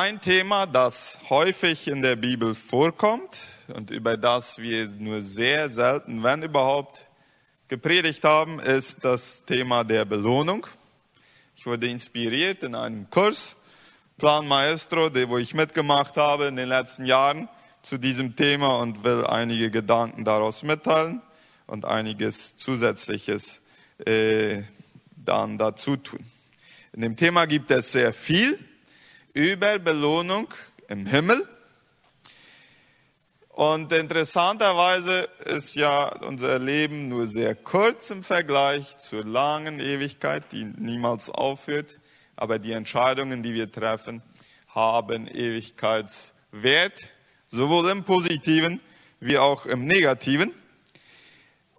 Ein 0.00 0.20
Thema, 0.20 0.66
das 0.66 1.18
häufig 1.28 1.88
in 1.88 2.02
der 2.02 2.14
Bibel 2.14 2.54
vorkommt 2.54 3.36
und 3.66 3.90
über 3.90 4.16
das 4.16 4.58
wir 4.58 4.86
nur 4.86 5.22
sehr 5.22 5.68
selten, 5.70 6.22
wenn 6.22 6.40
überhaupt, 6.44 7.08
gepredigt 7.66 8.22
haben, 8.22 8.60
ist 8.60 9.04
das 9.04 9.44
Thema 9.44 9.82
der 9.82 10.04
Belohnung. 10.04 10.68
Ich 11.56 11.66
wurde 11.66 11.88
inspiriert 11.88 12.62
in 12.62 12.76
einem 12.76 13.10
Kurs, 13.10 13.56
Plan 14.18 14.46
Maestro, 14.46 15.12
wo 15.28 15.36
ich 15.36 15.52
mitgemacht 15.52 16.16
habe 16.16 16.44
in 16.44 16.54
den 16.54 16.68
letzten 16.68 17.04
Jahren 17.04 17.48
zu 17.82 17.98
diesem 17.98 18.36
Thema 18.36 18.76
und 18.76 19.02
will 19.02 19.26
einige 19.26 19.68
Gedanken 19.68 20.24
daraus 20.24 20.62
mitteilen 20.62 21.22
und 21.66 21.84
einiges 21.84 22.54
Zusätzliches 22.54 23.60
äh, 24.06 24.62
dann 25.16 25.58
dazu 25.58 25.96
tun. 25.96 26.24
In 26.92 27.00
dem 27.00 27.16
Thema 27.16 27.46
gibt 27.46 27.72
es 27.72 27.90
sehr 27.90 28.12
viel 28.12 28.64
über 29.38 29.78
Belohnung 29.78 30.52
im 30.88 31.06
Himmel. 31.06 31.48
Und 33.50 33.92
interessanterweise 33.92 35.28
ist 35.44 35.76
ja 35.76 36.08
unser 36.22 36.58
Leben 36.58 37.08
nur 37.08 37.28
sehr 37.28 37.54
kurz 37.54 38.10
im 38.10 38.24
Vergleich 38.24 38.98
zur 38.98 39.24
langen 39.24 39.78
Ewigkeit, 39.78 40.50
die 40.50 40.64
niemals 40.64 41.30
aufhört. 41.30 42.00
Aber 42.34 42.58
die 42.58 42.72
Entscheidungen, 42.72 43.44
die 43.44 43.54
wir 43.54 43.70
treffen, 43.70 44.22
haben 44.74 45.28
Ewigkeitswert, 45.28 47.12
sowohl 47.46 47.90
im 47.90 48.02
positiven 48.02 48.80
wie 49.20 49.38
auch 49.38 49.66
im 49.66 49.84
negativen. 49.84 50.52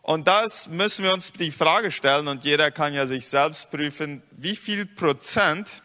Und 0.02 0.30
das 0.30 0.70
müssen 0.70 1.04
wir 1.04 1.14
uns 1.14 1.34
die 1.34 1.52
Frage 1.52 1.92
stellen, 1.92 2.30
und 2.30 2.46
jeder 2.46 2.72
kann 2.72 2.94
ja 2.94 3.06
sich 3.06 3.28
selbst 3.28 3.70
prüfen, 3.70 4.24
wie 4.32 4.56
viel 4.56 4.86
Prozent 4.86 5.84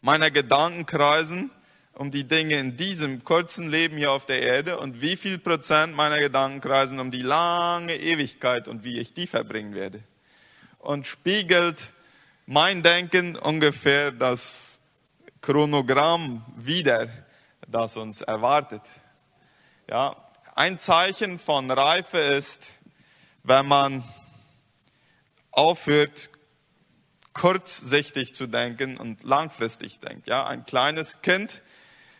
meiner 0.00 0.30
Gedanken 0.30 0.86
kreisen 0.86 1.50
um 1.94 2.10
die 2.10 2.24
Dinge 2.24 2.58
in 2.58 2.78
diesem 2.78 3.24
kurzen 3.24 3.68
Leben 3.68 3.98
hier 3.98 4.12
auf 4.12 4.24
der 4.24 4.40
Erde 4.40 4.78
und 4.78 5.02
wie 5.02 5.16
viel 5.16 5.38
Prozent 5.38 5.94
meiner 5.94 6.18
Gedanken 6.18 6.62
kreisen 6.62 6.98
um 6.98 7.10
die 7.10 7.20
lange 7.20 7.94
Ewigkeit 7.94 8.68
und 8.68 8.84
wie 8.84 8.98
ich 8.98 9.12
die 9.12 9.26
verbringen 9.26 9.74
werde. 9.74 10.02
Und 10.78 11.06
spiegelt 11.06 11.92
mein 12.46 12.82
Denken 12.82 13.36
ungefähr 13.36 14.12
das 14.12 14.78
Chronogramm 15.42 16.42
wider, 16.56 17.08
das 17.68 17.98
uns 17.98 18.22
erwartet. 18.22 18.82
Ja, 19.86 20.16
ein 20.54 20.78
Zeichen 20.78 21.38
von 21.38 21.70
Reife 21.70 22.16
ist, 22.18 22.78
wenn 23.42 23.66
man 23.66 24.04
aufhört, 25.50 26.29
kurzsichtig 27.32 28.34
zu 28.34 28.46
denken 28.46 28.96
und 28.96 29.22
langfristig 29.24 30.00
denkt. 30.00 30.28
Ja, 30.28 30.46
ein 30.46 30.64
kleines 30.64 31.22
Kind 31.22 31.62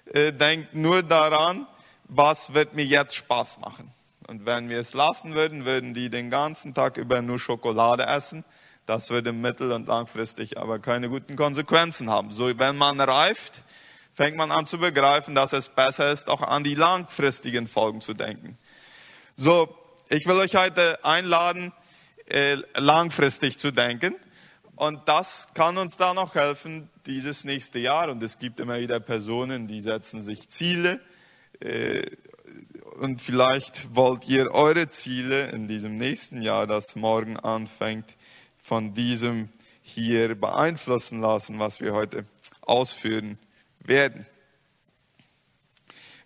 äh, 0.07 0.33
denkt 0.33 0.75
nur 0.75 1.03
daran, 1.03 1.67
was 2.05 2.55
wird 2.55 2.75
mir 2.75 2.85
jetzt 2.85 3.15
Spaß 3.15 3.59
machen. 3.59 3.93
Und 4.27 4.47
wenn 4.47 4.69
wir 4.69 4.79
es 4.79 4.95
lassen 4.95 5.35
würden, 5.35 5.65
würden 5.65 5.95
die 5.95 6.11
den 6.11 6.31
ganzen 6.31 6.75
Tag 6.75 6.97
über 6.97 7.23
nur 7.23 7.39
Schokolade 7.39 8.07
essen. 8.07 8.45
Das 8.87 9.11
würde 9.11 9.33
mittel- 9.33 9.73
und 9.73 9.89
langfristig 9.89 10.59
aber 10.59 10.79
keine 10.79 11.09
guten 11.09 11.37
Konsequenzen 11.37 12.11
haben. 12.11 12.31
So, 12.31 12.57
wenn 12.59 12.77
man 12.77 13.01
reift, 13.01 13.63
fängt 14.13 14.37
man 14.37 14.51
an 14.51 14.67
zu 14.67 14.79
begreifen, 14.79 15.35
dass 15.35 15.53
es 15.53 15.69
besser 15.69 16.11
ist, 16.11 16.29
auch 16.29 16.43
an 16.43 16.65
die 16.65 16.75
langfristigen 16.75 17.67
Folgen 17.67 18.01
zu 18.01 18.15
denken. 18.15 18.59
So, 19.37 19.77
ich 20.09 20.27
will 20.27 20.37
euch 20.37 20.57
heute 20.57 21.05
einladen, 21.05 21.73
äh, 22.27 22.57
langfristig 22.75 23.59
zu 23.59 23.71
denken. 23.71 24.15
Und 24.81 25.11
das 25.11 25.47
kann 25.53 25.77
uns 25.77 25.99
da 25.99 26.15
noch 26.15 26.35
helfen, 26.35 26.89
dieses 27.05 27.45
nächste 27.45 27.79
Jahr. 27.79 28.09
Und 28.09 28.23
es 28.23 28.39
gibt 28.39 28.61
immer 28.61 28.81
wieder 28.81 28.99
Personen, 28.99 29.67
die 29.67 29.83
setzen 29.83 30.23
sich 30.23 30.49
Ziele. 30.49 31.01
Äh, 31.61 32.07
und 32.99 33.21
vielleicht 33.21 33.95
wollt 33.95 34.27
ihr 34.27 34.53
eure 34.53 34.89
Ziele 34.89 35.51
in 35.51 35.69
diesem 35.69 35.99
nächsten 35.99 36.41
Jahr, 36.41 36.67
das 36.67 36.97
morgen 36.97 37.37
anfängt, 37.37 38.17
von 38.57 38.95
diesem 38.95 39.51
hier 39.83 40.35
beeinflussen 40.35 41.21
lassen, 41.21 41.59
was 41.59 41.83
wir 41.83 41.93
heute 41.93 42.25
ausführen 42.63 43.39
werden. 43.81 44.25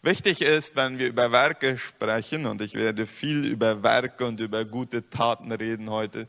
Wichtig 0.00 0.42
ist, 0.42 0.76
wenn 0.76 1.00
wir 1.00 1.08
über 1.08 1.32
Werke 1.32 1.76
sprechen, 1.76 2.46
und 2.46 2.62
ich 2.62 2.76
werde 2.76 3.06
viel 3.06 3.46
über 3.46 3.82
Werke 3.82 4.24
und 4.24 4.38
über 4.38 4.64
gute 4.64 5.10
Taten 5.10 5.50
reden 5.50 5.90
heute, 5.90 6.28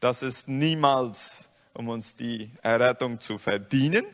dass 0.00 0.22
es 0.22 0.48
niemals 0.48 1.48
um 1.74 1.88
uns 1.88 2.16
die 2.16 2.50
Errettung 2.62 3.20
zu 3.20 3.38
verdienen. 3.38 4.04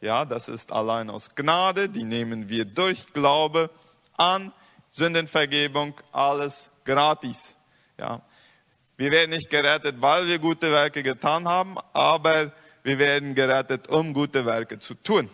Ja, 0.00 0.24
das 0.24 0.48
ist 0.48 0.72
allein 0.72 1.10
aus 1.10 1.34
Gnade, 1.34 1.88
die 1.88 2.04
nehmen 2.04 2.48
wir 2.48 2.64
durch 2.64 3.12
Glaube 3.12 3.70
an, 4.16 4.52
Sündenvergebung, 4.90 5.94
alles 6.10 6.72
gratis. 6.84 7.56
Ja, 7.98 8.20
wir 8.96 9.10
werden 9.10 9.30
nicht 9.30 9.48
gerettet, 9.48 9.96
weil 10.00 10.26
wir 10.26 10.38
gute 10.38 10.70
Werke 10.72 11.02
getan 11.02 11.48
haben, 11.48 11.76
aber 11.92 12.52
wir 12.82 12.98
werden 12.98 13.34
gerettet, 13.34 13.88
um 13.88 14.12
gute 14.12 14.44
Werke 14.44 14.78
zu 14.78 14.94
tun. 14.94 15.30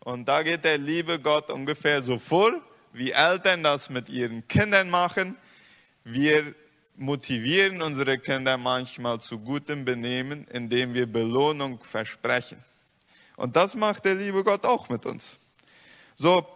Und 0.00 0.26
da 0.28 0.42
geht 0.42 0.64
der 0.64 0.78
liebe 0.78 1.18
Gott 1.18 1.50
ungefähr 1.50 2.02
so 2.02 2.18
vor, 2.18 2.52
wie 2.92 3.10
Eltern 3.10 3.62
das 3.62 3.90
mit 3.90 4.08
ihren 4.08 4.46
Kindern 4.48 4.88
machen. 4.88 5.36
Wir 6.04 6.54
motivieren 6.96 7.82
unsere 7.82 8.18
Kinder 8.18 8.56
manchmal 8.56 9.20
zu 9.20 9.38
gutem 9.38 9.84
Benehmen, 9.84 10.46
indem 10.48 10.94
wir 10.94 11.06
Belohnung 11.06 11.82
versprechen. 11.82 12.62
Und 13.36 13.56
das 13.56 13.74
macht 13.74 14.04
der 14.04 14.14
liebe 14.14 14.44
Gott 14.44 14.64
auch 14.64 14.88
mit 14.88 15.06
uns. 15.06 15.38
So, 16.16 16.46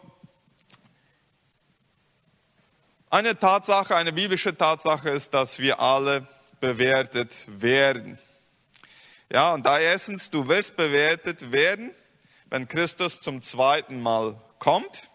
eine 3.11 3.39
Tatsache, 3.39 3.97
eine 3.97 4.13
biblische 4.13 4.57
Tatsache 4.57 5.09
ist, 5.11 5.33
dass 5.33 5.59
wir 5.59 5.81
alle 5.81 6.29
bewertet 6.61 7.35
werden. 7.47 8.19
Ja, 9.31 9.55
und 9.55 9.65
da 9.65 9.79
erstens, 9.79 10.31
du 10.31 10.47
wirst 10.49 10.77
bewertet 10.77 11.51
werden, 11.51 11.91
wenn 12.51 12.69
Christus 12.69 13.21
zum 13.21 13.43
zweiten 13.43 14.01
Mal 14.01 14.41
kommt. 14.59 15.11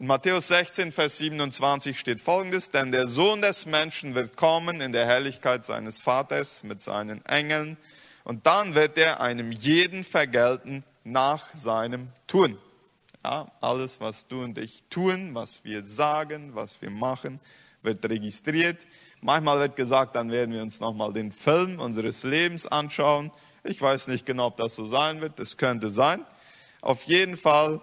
In 0.00 0.06
Matthäus 0.06 0.46
16, 0.46 0.92
Vers 0.92 1.18
27 1.18 1.98
steht 1.98 2.20
folgendes, 2.20 2.70
denn 2.70 2.92
der 2.92 3.08
Sohn 3.08 3.42
des 3.42 3.66
Menschen 3.66 4.14
wird 4.14 4.36
kommen 4.36 4.80
in 4.80 4.92
der 4.92 5.06
Herrlichkeit 5.06 5.64
seines 5.64 6.00
Vaters 6.00 6.62
mit 6.62 6.80
seinen 6.80 7.24
Engeln 7.26 7.76
und 8.22 8.46
dann 8.46 8.76
wird 8.76 8.96
er 8.96 9.20
einem 9.20 9.50
jeden 9.50 10.04
vergelten 10.04 10.84
nach 11.02 11.52
seinem 11.56 12.10
Tun. 12.28 12.58
Ja, 13.24 13.50
alles, 13.60 14.00
was 14.00 14.28
du 14.28 14.44
und 14.44 14.56
ich 14.58 14.84
tun, 14.88 15.34
was 15.34 15.64
wir 15.64 15.84
sagen, 15.84 16.54
was 16.54 16.80
wir 16.80 16.90
machen, 16.90 17.40
wird 17.82 18.08
registriert. 18.08 18.78
Manchmal 19.20 19.58
wird 19.58 19.74
gesagt, 19.74 20.14
dann 20.14 20.30
werden 20.30 20.54
wir 20.54 20.62
uns 20.62 20.78
nochmal 20.78 21.12
den 21.12 21.32
Film 21.32 21.80
unseres 21.80 22.22
Lebens 22.22 22.68
anschauen. 22.68 23.32
Ich 23.64 23.82
weiß 23.82 24.06
nicht 24.06 24.24
genau, 24.24 24.46
ob 24.46 24.58
das 24.58 24.76
so 24.76 24.86
sein 24.86 25.20
wird. 25.20 25.40
Das 25.40 25.56
könnte 25.56 25.90
sein. 25.90 26.24
Auf 26.82 27.02
jeden 27.02 27.36
Fall 27.36 27.80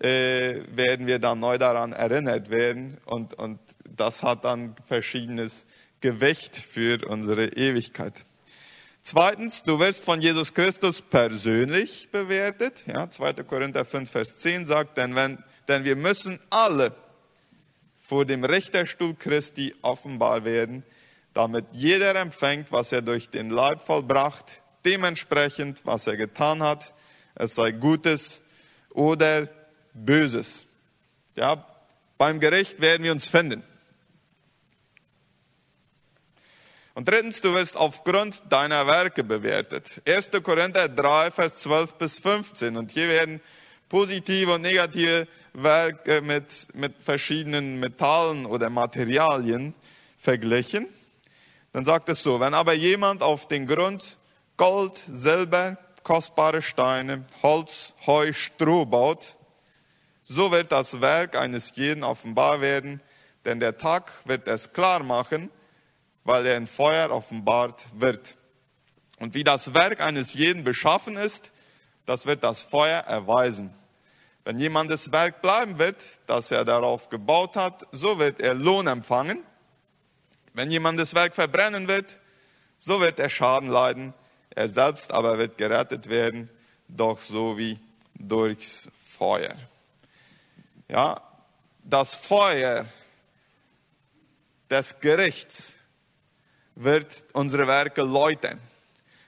äh, 0.00 0.62
werden 0.74 1.06
wir 1.06 1.18
dann 1.18 1.40
neu 1.40 1.58
daran 1.58 1.92
erinnert 1.92 2.50
werden 2.50 2.98
und, 3.04 3.34
und 3.34 3.58
das 3.84 4.22
hat 4.22 4.44
dann 4.44 4.74
verschiedenes 4.86 5.66
Gewicht 6.00 6.56
für 6.56 7.06
unsere 7.06 7.46
Ewigkeit. 7.48 8.14
Zweitens, 9.02 9.62
du 9.62 9.78
wirst 9.78 10.04
von 10.04 10.20
Jesus 10.20 10.54
Christus 10.54 11.02
persönlich 11.02 12.08
bewertet. 12.10 12.74
Ja, 12.86 13.10
2. 13.10 13.32
Korinther 13.44 13.84
5, 13.84 14.10
Vers 14.10 14.38
10 14.38 14.66
sagt, 14.66 14.98
denn, 14.98 15.14
wenn, 15.14 15.42
denn 15.68 15.84
wir 15.84 15.96
müssen 15.96 16.38
alle 16.50 16.92
vor 17.98 18.24
dem 18.24 18.44
Richterstuhl 18.44 19.14
Christi 19.14 19.74
offenbar 19.82 20.44
werden, 20.44 20.82
damit 21.34 21.66
jeder 21.72 22.14
empfängt, 22.16 22.72
was 22.72 22.92
er 22.92 23.02
durch 23.02 23.30
den 23.30 23.50
Leib 23.50 23.82
vollbracht, 23.82 24.62
dementsprechend, 24.84 25.84
was 25.84 26.06
er 26.06 26.16
getan 26.16 26.62
hat, 26.62 26.94
es 27.34 27.54
sei 27.54 27.70
Gutes 27.72 28.42
oder 28.90 29.48
Böses. 29.94 30.66
Ja, 31.36 31.64
beim 32.18 32.40
Gericht 32.40 32.80
werden 32.80 33.02
wir 33.02 33.12
uns 33.12 33.28
finden. 33.28 33.62
Und 36.94 37.08
drittens, 37.08 37.40
du 37.40 37.54
wirst 37.54 37.76
aufgrund 37.76 38.42
deiner 38.50 38.86
Werke 38.86 39.24
bewertet. 39.24 40.02
1. 40.06 40.30
Korinther 40.42 40.88
3, 40.88 41.30
Vers 41.30 41.56
12 41.56 41.94
bis 41.94 42.18
15. 42.18 42.76
Und 42.76 42.90
hier 42.90 43.08
werden 43.08 43.40
positive 43.88 44.54
und 44.54 44.62
negative 44.62 45.26
Werke 45.52 46.20
mit, 46.20 46.68
mit 46.74 46.94
verschiedenen 47.02 47.80
Metallen 47.80 48.44
oder 48.44 48.70
Materialien 48.70 49.74
verglichen. 50.18 50.88
Dann 51.72 51.84
sagt 51.84 52.08
es 52.08 52.22
so, 52.22 52.40
wenn 52.40 52.54
aber 52.54 52.72
jemand 52.72 53.22
auf 53.22 53.48
den 53.48 53.66
Grund 53.66 54.18
Gold, 54.56 55.00
Silber, 55.10 55.78
kostbare 56.02 56.60
Steine, 56.60 57.24
Holz, 57.42 57.94
Heu, 58.06 58.32
Stroh 58.32 58.84
baut, 58.84 59.36
so 60.30 60.52
wird 60.52 60.70
das 60.70 61.00
Werk 61.00 61.36
eines 61.36 61.74
jeden 61.74 62.04
offenbar 62.04 62.60
werden, 62.60 63.00
denn 63.44 63.58
der 63.58 63.76
Tag 63.76 64.12
wird 64.24 64.46
es 64.46 64.72
klar 64.72 65.02
machen, 65.02 65.50
weil 66.24 66.46
er 66.46 66.56
in 66.56 66.66
Feuer 66.66 67.10
offenbart 67.10 67.84
wird. 67.94 68.36
Und 69.18 69.34
wie 69.34 69.44
das 69.44 69.74
Werk 69.74 70.00
eines 70.00 70.34
jeden 70.34 70.64
beschaffen 70.64 71.16
ist, 71.16 71.50
Das 72.10 72.26
wird 72.26 72.42
das 72.42 72.62
Feuer 72.62 73.02
erweisen. 73.02 73.72
Wenn 74.42 74.58
jemandes 74.58 75.12
Werk 75.12 75.42
bleiben 75.42 75.78
wird, 75.78 76.02
das 76.26 76.50
er 76.50 76.64
darauf 76.64 77.08
gebaut 77.08 77.54
hat, 77.54 77.86
so 77.92 78.18
wird 78.18 78.40
er 78.40 78.54
Lohn 78.54 78.88
empfangen. 78.88 79.44
Wenn 80.52 80.72
jemandes 80.72 81.14
Werk 81.14 81.36
verbrennen 81.36 81.86
wird, 81.86 82.18
so 82.78 83.00
wird 83.00 83.20
er 83.20 83.28
Schaden 83.28 83.68
leiden. 83.68 84.12
Er 84.50 84.68
selbst 84.68 85.12
aber 85.12 85.38
wird 85.38 85.56
gerettet 85.56 86.08
werden, 86.08 86.50
doch 86.88 87.20
so 87.20 87.56
wie 87.56 87.78
durchs 88.14 88.88
Feuer. 89.16 89.54
Ja, 90.90 91.20
das 91.84 92.16
Feuer 92.16 92.84
des 94.68 94.98
Gerichts 94.98 95.78
wird 96.74 97.22
unsere 97.32 97.68
Werke 97.68 98.02
läutern. 98.02 98.58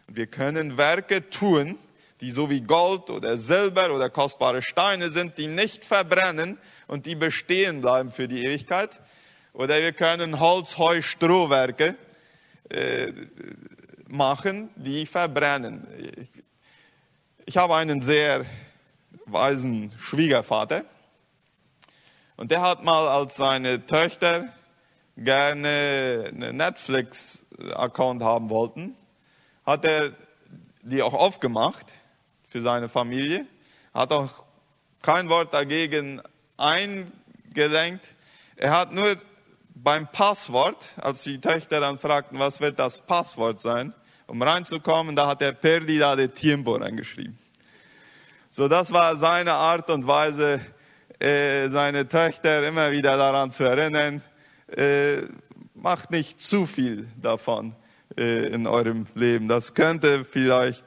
Wir 0.09 0.27
können 0.27 0.77
Werke 0.77 1.31
tun, 1.31 1.79
die 2.21 2.33
so 2.33 2.51
wie 2.51 2.63
Gold 2.63 3.11
oder 3.11 3.39
Silber 3.39 3.95
oder 3.95 4.11
kostbare 4.11 4.61
Steine 4.61 5.11
sind, 5.11 5.39
die 5.39 5.47
nicht 5.47 5.85
verbrennen 5.85 6.59
und 6.89 7.07
die 7.07 7.15
bestehen 7.15 7.81
bleiben 7.81 8.11
für 8.11 8.27
die 8.27 8.45
Ewigkeit. 8.45 9.01
Oder 9.53 9.81
wir 9.81 9.93
können 9.93 10.41
Holz, 10.41 10.79
Heu, 10.79 11.01
Strohwerke 11.01 11.95
äh, 12.71 13.13
machen, 14.09 14.69
die 14.75 15.07
verbrennen. 15.07 15.87
Ich, 15.97 16.29
ich 17.47 17.57
habe 17.57 17.77
einen 17.77 18.03
sehr 18.03 18.47
weisen 19.27 19.95
Schwiegervater 20.01 20.85
und 22.37 22.51
der 22.51 22.63
hat 22.63 22.85
mal 22.85 23.09
als 23.09 23.37
seine 23.37 23.87
Töchter 23.87 24.49
gerne 25.17 26.31
einen 26.33 26.57
Netflix-Account 26.57 28.23
haben 28.23 28.51
wollten, 28.51 28.97
hat 29.65 29.85
er 29.85 30.13
die 30.83 31.03
auch 31.03 31.15
aufgemacht 31.15 31.87
für 32.47 32.63
seine 32.63 32.89
Familie, 32.89 33.47
hat 33.95 34.13
auch 34.13 34.45
kein 35.03 35.29
Wort 35.29 35.55
dagegen 35.55 36.23
eingelenkt. 36.57 38.15
Er 38.57 38.77
hat 38.77 38.93
nur 38.93 39.17
beim 39.75 40.07
Passwort, 40.07 40.95
als 40.97 41.23
die 41.25 41.41
Töchter 41.41 41.81
dann 41.81 41.99
fragten, 41.99 42.39
was 42.39 42.61
wird 42.61 42.79
das 42.79 43.01
Passwort 43.01 43.61
sein, 43.61 43.93
um 44.27 44.41
reinzukommen, 44.41 45.17
da 45.17 45.27
hat 45.27 45.43
er 45.43 45.53
Perdida 45.53 46.17
de 46.17 46.29
Tiempo 46.29 46.77
reingeschrieben. 46.77 47.39
So, 48.51 48.69
das 48.69 48.93
war 48.93 49.17
seine 49.17 49.55
Art 49.55 49.91
und 49.91 50.07
Weise, 50.07 50.61
äh, 51.23 51.69
seine 51.69 52.09
Töchter 52.09 52.67
immer 52.67 52.91
wieder 52.91 53.17
daran 53.17 53.53
zu 53.53 53.63
erinnern, 53.63 54.23
äh, 54.67 55.19
macht 55.75 56.11
nicht 56.11 56.41
zu 56.41 56.67
viel 56.67 57.07
davon 57.21 57.77
äh, 58.19 58.49
in 58.49 58.67
eurem 58.67 59.07
Leben. 59.15 59.47
Das 59.47 59.75
könnte 59.75 60.25
vielleicht 60.25 60.85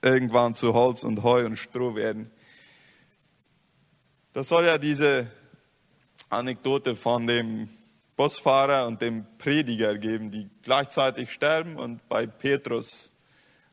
irgendwann 0.00 0.54
zu 0.54 0.72
Holz 0.72 1.02
und 1.02 1.24
Heu 1.24 1.44
und 1.44 1.56
Stroh 1.56 1.96
werden. 1.96 2.30
Das 4.32 4.48
soll 4.48 4.66
ja 4.66 4.78
diese 4.78 5.26
Anekdote 6.30 6.94
von 6.94 7.26
dem 7.26 7.68
Busfahrer 8.14 8.86
und 8.86 9.02
dem 9.02 9.26
Prediger 9.38 9.98
geben, 9.98 10.30
die 10.30 10.48
gleichzeitig 10.62 11.32
sterben 11.32 11.76
und 11.76 12.08
bei 12.08 12.28
Petrus 12.28 13.10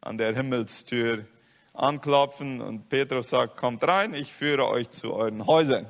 an 0.02 0.18
der 0.18 0.34
Himmelstür 0.34 1.26
anklopfen 1.74 2.62
und 2.62 2.90
Petrus 2.90 3.30
sagt, 3.30 3.58
kommt 3.58 3.88
rein, 3.88 4.16
ich 4.16 4.34
führe 4.34 4.68
euch 4.70 4.90
zu 4.90 5.14
euren 5.14 5.46
Häusern. 5.46 5.86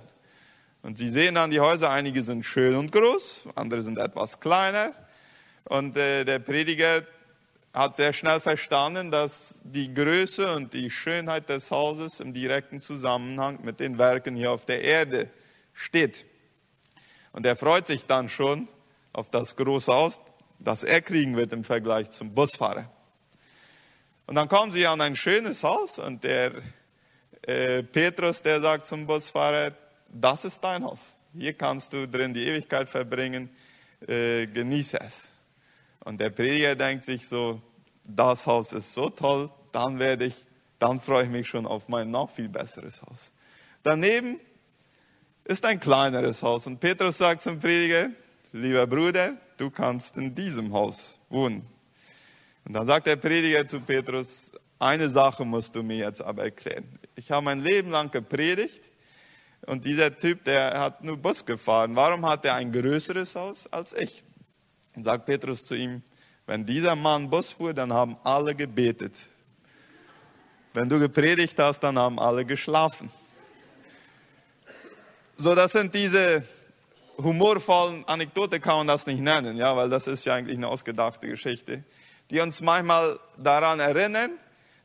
Und 0.81 0.97
sie 0.97 1.09
sehen 1.09 1.35
dann 1.35 1.51
die 1.51 1.59
Häuser, 1.59 1.89
einige 1.89 2.23
sind 2.23 2.45
schön 2.45 2.75
und 2.75 2.91
groß, 2.91 3.49
andere 3.55 3.81
sind 3.81 3.97
etwas 3.97 4.39
kleiner. 4.39 4.93
Und 5.65 5.97
äh, 5.97 6.23
der 6.23 6.39
Prediger 6.39 7.03
hat 7.73 7.95
sehr 7.95 8.13
schnell 8.13 8.39
verstanden, 8.39 9.11
dass 9.11 9.61
die 9.63 9.93
Größe 9.93 10.55
und 10.55 10.73
die 10.73 10.89
Schönheit 10.89 11.49
des 11.49 11.69
Hauses 11.69 12.19
im 12.19 12.33
direkten 12.33 12.81
Zusammenhang 12.81 13.59
mit 13.63 13.79
den 13.79 13.97
Werken 13.97 14.35
hier 14.35 14.51
auf 14.51 14.65
der 14.65 14.81
Erde 14.83 15.29
steht. 15.73 16.25
Und 17.31 17.45
er 17.45 17.55
freut 17.55 17.85
sich 17.85 18.05
dann 18.05 18.29
schon 18.29 18.67
auf 19.13 19.29
das 19.29 19.55
große 19.55 19.93
Haus, 19.93 20.19
das 20.59 20.83
er 20.83 21.01
kriegen 21.01 21.35
wird 21.35 21.53
im 21.53 21.63
Vergleich 21.63 22.09
zum 22.11 22.33
Busfahrer. 22.33 22.91
Und 24.25 24.35
dann 24.35 24.47
kommen 24.47 24.71
sie 24.71 24.87
an 24.87 25.01
ein 25.01 25.15
schönes 25.15 25.63
Haus 25.63 25.99
und 25.99 26.23
der 26.23 26.53
äh, 27.43 27.83
Petrus, 27.83 28.41
der 28.41 28.61
sagt 28.61 28.87
zum 28.87 29.05
Busfahrer, 29.07 29.73
das 30.11 30.45
ist 30.45 30.63
dein 30.63 30.83
Haus. 30.83 31.15
Hier 31.33 31.53
kannst 31.53 31.93
du 31.93 32.07
drin 32.07 32.33
die 32.33 32.45
Ewigkeit 32.45 32.89
verbringen, 32.89 33.49
äh, 34.07 34.47
genieße 34.47 34.99
es. 35.01 35.29
Und 36.03 36.19
der 36.19 36.29
Prediger 36.29 36.75
denkt 36.75 37.03
sich 37.03 37.27
so, 37.27 37.61
das 38.03 38.47
Haus 38.47 38.73
ist 38.73 38.93
so 38.93 39.09
toll, 39.09 39.49
dann 39.71 39.99
werde 39.99 40.25
ich, 40.25 40.35
dann 40.79 40.99
freue 40.99 41.25
ich 41.25 41.29
mich 41.29 41.47
schon 41.47 41.65
auf 41.65 41.87
mein 41.87 42.09
noch 42.09 42.31
viel 42.31 42.49
besseres 42.49 43.01
Haus. 43.03 43.31
Daneben 43.83 44.39
ist 45.43 45.65
ein 45.65 45.79
kleineres 45.79 46.41
Haus 46.41 46.65
und 46.67 46.79
Petrus 46.79 47.17
sagt 47.17 47.41
zum 47.41 47.59
Prediger, 47.59 48.09
lieber 48.51 48.87
Bruder, 48.87 49.37
du 49.57 49.69
kannst 49.69 50.17
in 50.17 50.33
diesem 50.33 50.73
Haus 50.73 51.17
wohnen. 51.29 51.65
Und 52.65 52.73
dann 52.73 52.85
sagt 52.85 53.07
der 53.07 53.15
Prediger 53.15 53.65
zu 53.65 53.79
Petrus, 53.79 54.53
eine 54.79 55.09
Sache 55.09 55.43
musst 55.43 55.75
du 55.75 55.83
mir 55.83 55.97
jetzt 55.97 56.21
aber 56.21 56.43
erklären. 56.43 56.99
Ich 57.15 57.31
habe 57.31 57.43
mein 57.43 57.59
Leben 57.59 57.91
lang 57.91 58.09
gepredigt 58.11 58.88
und 59.65 59.85
dieser 59.85 60.17
Typ, 60.17 60.43
der 60.45 60.79
hat 60.79 61.03
nur 61.03 61.17
Bus 61.17 61.45
gefahren. 61.45 61.95
Warum 61.95 62.25
hat 62.25 62.45
er 62.45 62.55
ein 62.55 62.71
größeres 62.71 63.35
Haus 63.35 63.67
als 63.71 63.93
ich? 63.93 64.23
Und 64.95 65.03
sagt 65.03 65.25
Petrus 65.25 65.65
zu 65.65 65.75
ihm, 65.75 66.01
wenn 66.45 66.65
dieser 66.65 66.95
Mann 66.95 67.29
Bus 67.29 67.51
fuhr, 67.51 67.73
dann 67.73 67.93
haben 67.93 68.17
alle 68.23 68.55
gebetet. 68.55 69.13
Wenn 70.73 70.89
du 70.89 70.99
gepredigt 70.99 71.57
hast, 71.59 71.81
dann 71.81 71.97
haben 71.97 72.19
alle 72.19 72.45
geschlafen. 72.45 73.11
So, 75.35 75.55
das 75.55 75.71
sind 75.71 75.93
diese 75.93 76.43
humorvollen 77.17 78.05
Anekdote 78.07 78.59
kann 78.59 78.77
man 78.77 78.87
das 78.87 79.05
nicht 79.05 79.21
nennen, 79.21 79.57
ja, 79.57 79.75
weil 79.75 79.89
das 79.89 80.07
ist 80.07 80.25
ja 80.25 80.35
eigentlich 80.35 80.57
eine 80.57 80.67
ausgedachte 80.67 81.27
Geschichte, 81.27 81.83
die 82.29 82.39
uns 82.39 82.61
manchmal 82.61 83.19
daran 83.37 83.79
erinnern, 83.79 84.31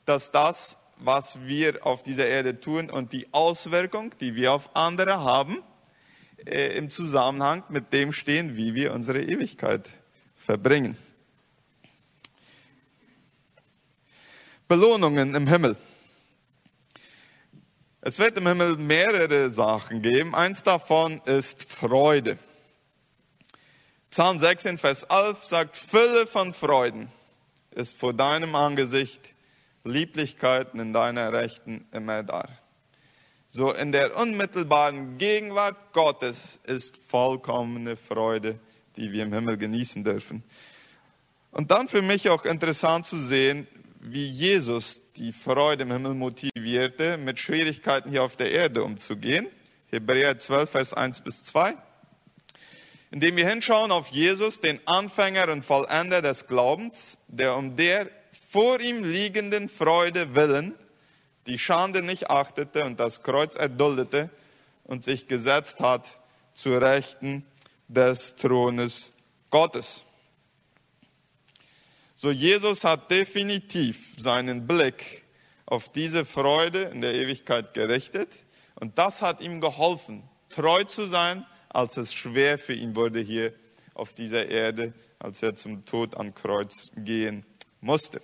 dass 0.04 0.30
das, 0.30 0.76
was 1.04 1.38
wir 1.46 1.86
auf 1.86 2.02
dieser 2.02 2.26
Erde 2.26 2.60
tun 2.60 2.90
und 2.90 3.12
die 3.12 3.32
Auswirkung, 3.32 4.14
die 4.20 4.34
wir 4.34 4.52
auf 4.52 4.74
andere 4.74 5.20
haben, 5.20 5.62
äh, 6.46 6.76
im 6.76 6.90
Zusammenhang 6.90 7.64
mit 7.68 7.92
dem 7.92 8.12
stehen, 8.12 8.56
wie 8.56 8.74
wir 8.74 8.92
unsere 8.92 9.22
Ewigkeit 9.22 9.88
verbringen. 10.36 10.96
Belohnungen 14.68 15.34
im 15.34 15.46
Himmel. 15.46 15.76
Es 18.00 18.18
wird 18.18 18.36
im 18.36 18.46
Himmel 18.46 18.76
mehrere 18.76 19.48
Sachen 19.48 20.02
geben. 20.02 20.34
Eins 20.34 20.62
davon 20.62 21.22
ist 21.24 21.64
Freude. 21.64 22.38
Psalm 24.10 24.38
16, 24.38 24.78
Vers 24.78 25.04
11 25.04 25.44
sagt, 25.44 25.76
Fülle 25.76 26.26
von 26.26 26.52
Freuden 26.52 27.08
ist 27.70 27.96
vor 27.96 28.12
deinem 28.12 28.54
Angesicht, 28.54 29.33
Lieblichkeiten 29.84 30.80
in 30.80 30.92
deiner 30.92 31.32
Rechten 31.32 31.86
immer 31.92 32.22
da. 32.22 32.48
So 33.50 33.72
in 33.72 33.92
der 33.92 34.16
unmittelbaren 34.16 35.18
Gegenwart 35.18 35.92
Gottes 35.92 36.58
ist 36.64 36.96
vollkommene 36.96 37.96
Freude 37.96 38.58
die 38.96 39.12
wir 39.12 39.24
im 39.24 39.32
Himmel 39.32 39.56
genießen 39.56 40.04
dürfen. 40.04 40.42
Und 41.50 41.70
dann 41.70 41.88
für 41.88 42.02
mich 42.02 42.28
auch 42.28 42.44
interessant 42.44 43.06
zu 43.06 43.18
sehen, 43.18 43.66
wie 44.00 44.26
Jesus 44.26 45.00
die 45.16 45.32
Freude 45.32 45.84
im 45.84 45.92
Himmel 45.92 46.14
motivierte, 46.14 47.16
mit 47.16 47.38
Schwierigkeiten 47.38 48.10
hier 48.10 48.22
auf 48.22 48.36
der 48.36 48.50
Erde 48.50 48.82
umzugehen. 48.82 49.46
Hebräer 49.90 50.38
12, 50.38 50.70
Vers 50.70 50.94
1 50.94 51.20
bis 51.22 51.42
2. 51.44 51.74
Indem 53.10 53.36
wir 53.36 53.48
hinschauen 53.48 53.92
auf 53.92 54.08
Jesus, 54.08 54.60
den 54.60 54.80
Anfänger 54.86 55.48
und 55.48 55.64
Vollender 55.64 56.20
des 56.20 56.48
Glaubens, 56.48 57.16
der 57.28 57.56
um 57.56 57.76
der 57.76 58.10
vor 58.36 58.80
ihm 58.80 59.04
liegenden 59.04 59.68
Freude 59.68 60.34
willen 60.34 60.74
die 61.46 61.58
Schande 61.58 62.02
nicht 62.02 62.30
achtete 62.30 62.84
und 62.84 62.98
das 63.00 63.22
Kreuz 63.22 63.54
erduldete 63.54 64.30
und 64.84 65.04
sich 65.04 65.28
gesetzt 65.28 65.80
hat 65.80 66.20
zu 66.54 66.76
Rechten 66.76 67.44
des 67.88 68.36
Thrones 68.36 69.12
Gottes. 69.50 70.04
So 72.16 72.30
Jesus 72.30 72.84
hat 72.84 73.10
definitiv 73.10 74.14
seinen 74.18 74.66
Blick 74.66 75.24
auf 75.66 75.90
diese 75.90 76.24
Freude 76.24 76.82
in 76.84 77.02
der 77.02 77.14
Ewigkeit 77.14 77.74
gerichtet 77.74 78.30
und 78.76 78.98
das 78.98 79.20
hat 79.20 79.40
ihm 79.40 79.60
geholfen, 79.60 80.22
treu 80.48 80.84
zu 80.84 81.06
sein, 81.06 81.44
als 81.68 81.96
es 81.96 82.14
schwer 82.14 82.58
für 82.58 82.74
ihn 82.74 82.96
wurde 82.96 83.20
hier 83.20 83.52
auf 83.94 84.14
dieser 84.14 84.48
Erde, 84.48 84.92
als 85.18 85.42
er 85.42 85.54
zum 85.54 85.84
Tod 85.84 86.16
am 86.16 86.34
Kreuz 86.34 86.90
gehen 86.96 87.44
musste. 87.84 88.20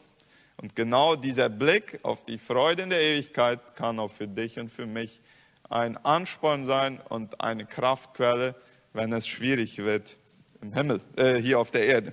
Und 0.57 0.77
genau 0.77 1.17
dieser 1.17 1.49
Blick 1.49 2.01
auf 2.03 2.25
die 2.25 2.39
Freude 2.39 2.83
in 2.83 2.91
der 2.91 3.01
Ewigkeit 3.01 3.77
kann 3.77 3.99
auch 3.99 4.11
für 4.11 4.29
dich 4.29 4.59
und 4.59 4.71
für 4.71 4.87
mich 4.87 5.21
ein 5.69 5.97
Ansporn 6.05 6.67
sein 6.67 7.01
und 7.09 7.41
eine 7.41 7.65
Kraftquelle, 7.65 8.55
wenn 8.93 9.13
es 9.13 9.27
schwierig 9.27 9.79
wird 9.79 10.19
im 10.61 10.73
Himmel, 10.73 11.01
äh, 11.17 11.37
hier 11.37 11.59
auf 11.61 11.71
der 11.71 11.87
Erde. 11.87 12.13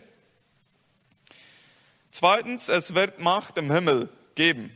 Zweitens, 2.11 2.69
es 2.69 2.95
wird 2.95 3.19
Macht 3.19 3.57
im 3.57 3.71
Himmel 3.71 4.09
geben. 4.35 4.71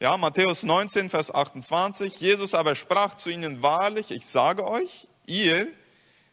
Ja, 0.00 0.16
Matthäus 0.16 0.62
19, 0.62 1.10
Vers 1.10 1.34
28. 1.34 2.20
Jesus 2.20 2.54
aber 2.54 2.76
sprach 2.76 3.16
zu 3.16 3.30
ihnen, 3.30 3.62
wahrlich, 3.62 4.12
ich 4.12 4.26
sage 4.26 4.68
euch, 4.68 5.08
ihr, 5.26 5.66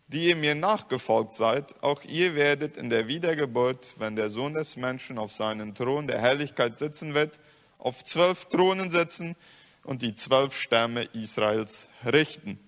die 0.08 0.30
ihr 0.30 0.36
mir 0.36 0.54
nachgefolgt 0.54 1.34
seid, 1.34 1.82
auch 1.84 2.04
ihr 2.04 2.36
werdet 2.36 2.78
in 2.78 2.90
der 2.90 3.08
Wiedergeburt, 3.08 3.94
wenn 3.98 4.16
der 4.16 4.30
Sohn 4.30 4.54
des 4.54 4.78
Menschen 4.78 5.18
auf 5.18 5.32
seinen 5.32 5.74
Thron 5.74 6.08
der 6.08 6.20
Herrlichkeit 6.20 6.78
sitzen 6.78 7.14
wird, 7.14 7.40
auf 7.80 8.04
zwölf 8.04 8.46
Thronen 8.46 8.92
sitzen 8.92 9.36
und 9.84 10.02
die 10.02 10.16
zwölf 10.16 10.54
Stämme 10.54 11.04
Israels 11.14 11.90
richten. 12.06 12.60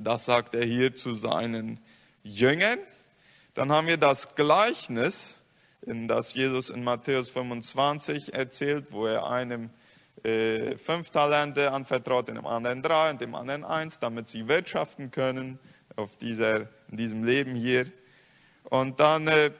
Das 0.00 0.24
sagt 0.24 0.54
er 0.54 0.64
hier 0.64 0.94
zu 0.94 1.14
seinen 1.14 1.80
Jüngern. 2.22 2.78
Dann 3.54 3.72
haben 3.72 3.88
wir 3.88 3.96
das 3.96 4.36
Gleichnis, 4.36 5.42
in 5.82 6.06
das 6.06 6.34
Jesus 6.34 6.70
in 6.70 6.84
Matthäus 6.84 7.30
25 7.30 8.34
erzählt, 8.34 8.92
wo 8.92 9.06
er 9.06 9.28
einem 9.28 9.70
äh, 10.22 10.76
fünf 10.76 11.10
Talente 11.10 11.72
anvertraut, 11.72 12.28
dem 12.28 12.46
anderen 12.46 12.82
drei 12.82 13.10
und 13.10 13.20
dem 13.20 13.34
anderen 13.34 13.64
eins, 13.64 13.98
damit 13.98 14.28
sie 14.28 14.46
wirtschaften 14.46 15.10
können 15.10 15.58
auf 16.00 16.16
dieser, 16.16 16.68
in 16.90 16.96
diesem 16.96 17.24
Leben 17.24 17.54
hier. 17.54 17.86
Und 18.64 19.00
dann 19.00 19.28
äh, 19.28 19.50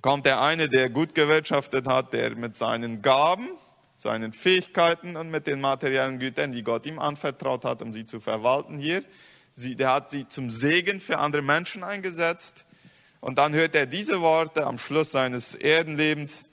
kommt 0.00 0.26
der 0.26 0.40
eine, 0.40 0.68
der 0.68 0.90
gut 0.90 1.14
gewirtschaftet 1.14 1.86
hat, 1.86 2.12
der 2.12 2.34
mit 2.36 2.56
seinen 2.56 3.02
Gaben, 3.02 3.48
seinen 3.96 4.32
Fähigkeiten 4.32 5.16
und 5.16 5.30
mit 5.30 5.46
den 5.46 5.60
materiellen 5.60 6.18
Gütern, 6.18 6.52
die 6.52 6.64
Gott 6.64 6.86
ihm 6.86 6.98
anvertraut 6.98 7.64
hat, 7.64 7.82
um 7.82 7.92
sie 7.92 8.06
zu 8.06 8.20
verwalten 8.20 8.78
hier, 8.78 9.04
sie, 9.54 9.76
der 9.76 9.92
hat 9.92 10.10
sie 10.10 10.26
zum 10.26 10.50
Segen 10.50 11.00
für 11.00 11.18
andere 11.18 11.42
Menschen 11.42 11.84
eingesetzt. 11.84 12.64
Und 13.20 13.38
dann 13.38 13.54
hört 13.54 13.76
er 13.76 13.86
diese 13.86 14.20
Worte 14.20 14.66
am 14.66 14.78
Schluss 14.78 15.12
seines 15.12 15.54
Erdenlebens. 15.54 16.50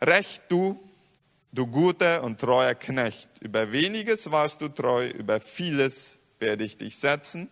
Recht 0.00 0.42
du, 0.48 0.80
du 1.50 1.66
guter 1.66 2.22
und 2.22 2.40
treuer 2.40 2.74
Knecht. 2.74 3.28
Über 3.40 3.72
weniges 3.72 4.30
warst 4.30 4.60
du 4.60 4.68
treu, 4.68 5.08
über 5.08 5.40
vieles 5.40 6.20
werde 6.44 6.64
ich 6.64 6.76
dich 6.76 6.98
setzen. 6.98 7.48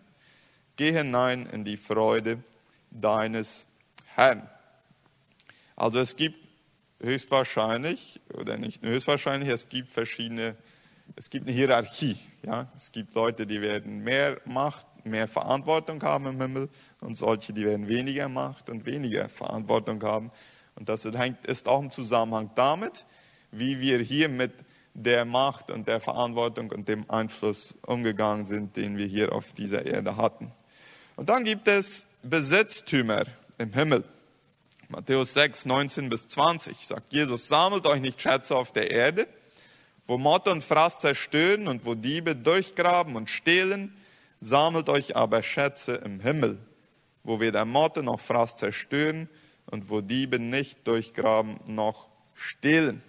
Geh 0.75 0.91
hinein 0.91 1.47
in 1.47 1.63
die 1.63 1.77
Freude 1.77 2.43
deines 2.91 3.67
Herrn. 4.15 4.47
Also 5.75 5.99
es 5.99 6.15
gibt 6.15 6.37
höchstwahrscheinlich, 7.01 8.21
oder 8.33 8.57
nicht 8.57 8.83
höchstwahrscheinlich, 8.83 9.49
es 9.49 9.67
gibt 9.67 9.89
verschiedene, 9.89 10.55
es 11.15 11.29
gibt 11.29 11.47
eine 11.47 11.55
Hierarchie. 11.55 12.17
Ja? 12.43 12.71
Es 12.75 12.91
gibt 12.91 13.15
Leute, 13.15 13.47
die 13.47 13.61
werden 13.61 14.03
mehr 14.03 14.39
Macht, 14.45 14.85
mehr 15.03 15.27
Verantwortung 15.27 16.01
haben 16.03 16.27
im 16.27 16.39
Himmel 16.39 16.69
und 17.01 17.15
solche, 17.15 17.51
die 17.51 17.65
werden 17.65 17.87
weniger 17.87 18.29
Macht 18.29 18.69
und 18.69 18.85
weniger 18.85 19.27
Verantwortung 19.27 20.01
haben. 20.03 20.31
Und 20.75 20.87
das 20.87 21.05
ist 21.05 21.67
auch 21.67 21.81
im 21.81 21.91
Zusammenhang 21.91 22.51
damit, 22.55 23.05
wie 23.51 23.79
wir 23.79 23.99
hier 23.99 24.29
mit 24.29 24.53
der 24.93 25.25
Macht 25.25 25.71
und 25.71 25.87
der 25.87 25.99
Verantwortung 25.99 26.71
und 26.71 26.87
dem 26.87 27.09
Einfluss 27.09 27.75
umgegangen 27.85 28.45
sind, 28.45 28.77
den 28.77 28.97
wir 28.97 29.07
hier 29.07 29.33
auf 29.33 29.53
dieser 29.53 29.85
Erde 29.85 30.17
hatten. 30.17 30.51
Und 31.15 31.29
dann 31.29 31.43
gibt 31.43 31.67
es 31.67 32.07
Besitztümer 32.21 33.23
im 33.57 33.73
Himmel. 33.73 34.03
Matthäus 34.89 35.33
6, 35.33 35.65
19 35.65 36.09
bis 36.09 36.27
20 36.27 36.85
sagt 36.85 37.11
Jesus, 37.13 37.47
sammelt 37.47 37.87
euch 37.87 38.01
nicht 38.01 38.21
Schätze 38.21 38.55
auf 38.55 38.71
der 38.71 38.91
Erde, 38.91 39.27
wo 40.05 40.17
Mott 40.17 40.47
und 40.47 40.63
Fraß 40.63 40.99
zerstören 40.99 41.67
und 41.67 41.85
wo 41.85 41.95
Diebe 41.95 42.35
durchgraben 42.35 43.15
und 43.15 43.29
stehlen, 43.29 43.95
sammelt 44.41 44.89
euch 44.89 45.15
aber 45.15 45.41
Schätze 45.41 45.95
im 45.95 46.19
Himmel, 46.19 46.59
wo 47.23 47.39
weder 47.39 47.65
Motte 47.65 48.03
noch 48.03 48.19
Fraß 48.19 48.57
zerstören 48.57 49.29
und 49.65 49.89
wo 49.89 50.01
Diebe 50.01 50.39
nicht 50.39 50.87
durchgraben 50.87 51.59
noch 51.67 52.07
stehlen. 52.35 53.01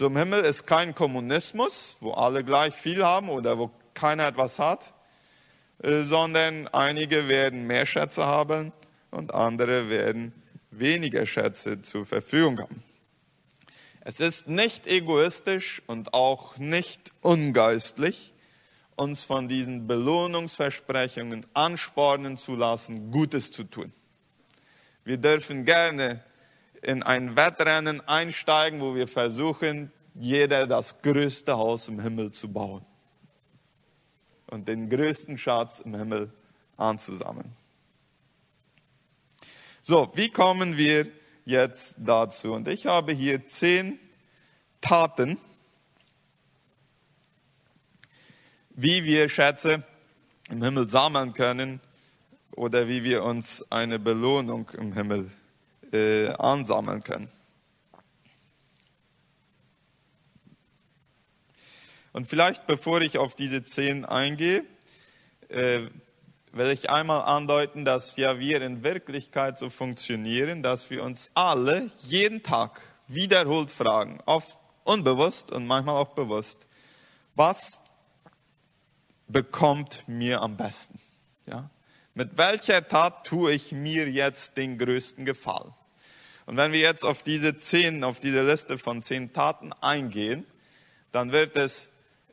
So 0.00 0.06
im 0.06 0.16
Himmel 0.16 0.46
ist 0.46 0.66
kein 0.66 0.94
Kommunismus, 0.94 1.98
wo 2.00 2.12
alle 2.12 2.42
gleich 2.42 2.74
viel 2.74 3.04
haben 3.04 3.28
oder 3.28 3.58
wo 3.58 3.70
keiner 3.92 4.28
etwas 4.28 4.58
hat, 4.58 4.94
äh, 5.82 6.00
sondern 6.00 6.68
einige 6.68 7.28
werden 7.28 7.66
mehr 7.66 7.84
Schätze 7.84 8.24
haben 8.24 8.72
und 9.10 9.34
andere 9.34 9.90
werden 9.90 10.32
weniger 10.70 11.26
Schätze 11.26 11.82
zur 11.82 12.06
Verfügung 12.06 12.60
haben. 12.60 12.82
Es 14.00 14.20
ist 14.20 14.48
nicht 14.48 14.86
egoistisch 14.86 15.82
und 15.86 16.14
auch 16.14 16.56
nicht 16.56 17.12
ungeistlich, 17.20 18.32
uns 18.96 19.22
von 19.24 19.48
diesen 19.48 19.86
Belohnungsversprechungen 19.86 21.44
anspornen 21.52 22.38
zu 22.38 22.56
lassen, 22.56 23.10
Gutes 23.10 23.50
zu 23.50 23.64
tun. 23.64 23.92
Wir 25.04 25.18
dürfen 25.18 25.66
gerne 25.66 26.24
in 26.82 27.02
ein 27.02 27.36
Wettrennen 27.36 28.06
einsteigen, 28.08 28.80
wo 28.80 28.94
wir 28.94 29.08
versuchen, 29.08 29.92
jeder 30.14 30.66
das 30.66 31.02
größte 31.02 31.56
Haus 31.56 31.88
im 31.88 32.00
Himmel 32.00 32.32
zu 32.32 32.52
bauen 32.52 32.84
und 34.46 34.68
den 34.68 34.88
größten 34.88 35.38
Schatz 35.38 35.80
im 35.80 35.94
Himmel 35.94 36.32
anzusammeln. 36.76 37.52
So, 39.82 40.10
wie 40.14 40.28
kommen 40.28 40.76
wir 40.76 41.08
jetzt 41.44 41.94
dazu? 41.98 42.52
Und 42.52 42.68
ich 42.68 42.86
habe 42.86 43.12
hier 43.12 43.46
zehn 43.46 43.98
Taten, 44.80 45.38
wie 48.70 49.04
wir 49.04 49.28
Schätze 49.28 49.84
im 50.50 50.62
Himmel 50.62 50.88
sammeln 50.88 51.32
können 51.32 51.80
oder 52.52 52.88
wie 52.88 53.04
wir 53.04 53.24
uns 53.24 53.64
eine 53.70 53.98
Belohnung 53.98 54.68
im 54.70 54.92
Himmel 54.92 55.30
äh, 55.92 56.28
ansammeln 56.34 57.02
können. 57.02 57.30
Und 62.12 62.26
vielleicht 62.26 62.66
bevor 62.66 63.00
ich 63.00 63.18
auf 63.18 63.36
diese 63.36 63.62
zehn 63.62 64.04
eingehe, 64.04 64.64
äh, 65.48 65.82
will 66.52 66.70
ich 66.70 66.90
einmal 66.90 67.22
andeuten, 67.22 67.84
dass 67.84 68.16
ja 68.16 68.38
wir 68.38 68.60
in 68.62 68.82
Wirklichkeit 68.82 69.58
so 69.58 69.70
funktionieren, 69.70 70.62
dass 70.62 70.90
wir 70.90 71.04
uns 71.04 71.30
alle 71.34 71.90
jeden 71.98 72.42
Tag 72.42 72.82
wiederholt 73.06 73.70
fragen, 73.70 74.20
oft 74.26 74.56
unbewusst 74.84 75.52
und 75.52 75.66
manchmal 75.66 75.96
auch 75.96 76.14
bewusst, 76.14 76.66
was 77.34 77.80
bekommt 79.28 80.04
mir 80.06 80.42
am 80.42 80.56
besten? 80.56 80.98
Ja? 81.46 81.70
Mit 82.14 82.36
welcher 82.36 82.86
Tat 82.86 83.24
tue 83.26 83.52
ich 83.52 83.70
mir 83.72 84.10
jetzt 84.10 84.56
den 84.56 84.78
größten 84.78 85.24
Gefallen? 85.24 85.72
Und 86.46 86.56
wenn 86.56 86.72
wir 86.72 86.80
jetzt 86.80 87.04
auf 87.04 87.22
diese 87.22 87.58
zehn, 87.58 88.02
auf 88.04 88.20
diese 88.20 88.42
Liste 88.42 88.78
von 88.78 89.02
zehn 89.02 89.32
Taten 89.32 89.72
eingehen, 89.80 90.46
dann 91.12 91.32
wird 91.32 91.56
es 91.56 91.90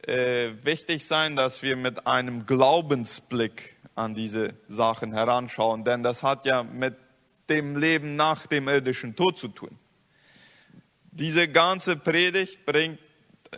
äh, 0.08 0.52
wichtig 0.64 1.06
sein, 1.06 1.36
dass 1.36 1.62
wir 1.62 1.76
mit 1.76 2.08
einem 2.08 2.46
Glaubensblick 2.46 3.76
an 3.96 4.14
diese 4.14 4.54
Sachen 4.68 5.12
heranschauen, 5.12 5.84
denn 5.84 6.04
das 6.04 6.24
hat 6.24 6.46
ja 6.46 6.64
mit 6.64 6.96
dem 7.50 7.78
Leben 7.78 8.16
nach 8.16 8.46
dem 8.46 8.68
irdischen 8.68 9.16
Tod 9.16 9.38
zu 9.38 9.48
tun. 9.48 9.78
Diese 11.12 11.48
ganze 11.48 11.96
Predigt 11.96 12.66
bringt 12.66 13.00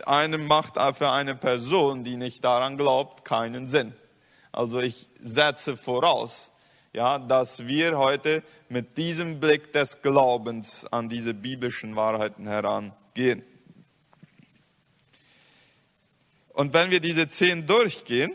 einem 0.06 0.46
Macht 0.46 0.74
für 0.96 1.10
eine 1.10 1.34
Person, 1.34 2.04
die 2.04 2.16
nicht 2.16 2.44
daran 2.44 2.76
glaubt, 2.76 3.24
keinen 3.24 3.66
Sinn. 3.66 3.92
Also 4.52 4.80
ich 4.80 5.08
setze 5.20 5.76
voraus, 5.76 6.52
ja, 6.92 7.18
dass 7.18 7.66
wir 7.66 7.98
heute 7.98 8.42
mit 8.68 8.96
diesem 8.96 9.40
Blick 9.40 9.72
des 9.72 10.02
Glaubens 10.02 10.84
an 10.90 11.08
diese 11.08 11.34
biblischen 11.34 11.96
Wahrheiten 11.96 12.46
herangehen. 12.46 13.42
Und 16.48 16.74
wenn 16.74 16.90
wir 16.90 17.00
diese 17.00 17.28
zehn 17.28 17.66
durchgehen, 17.66 18.32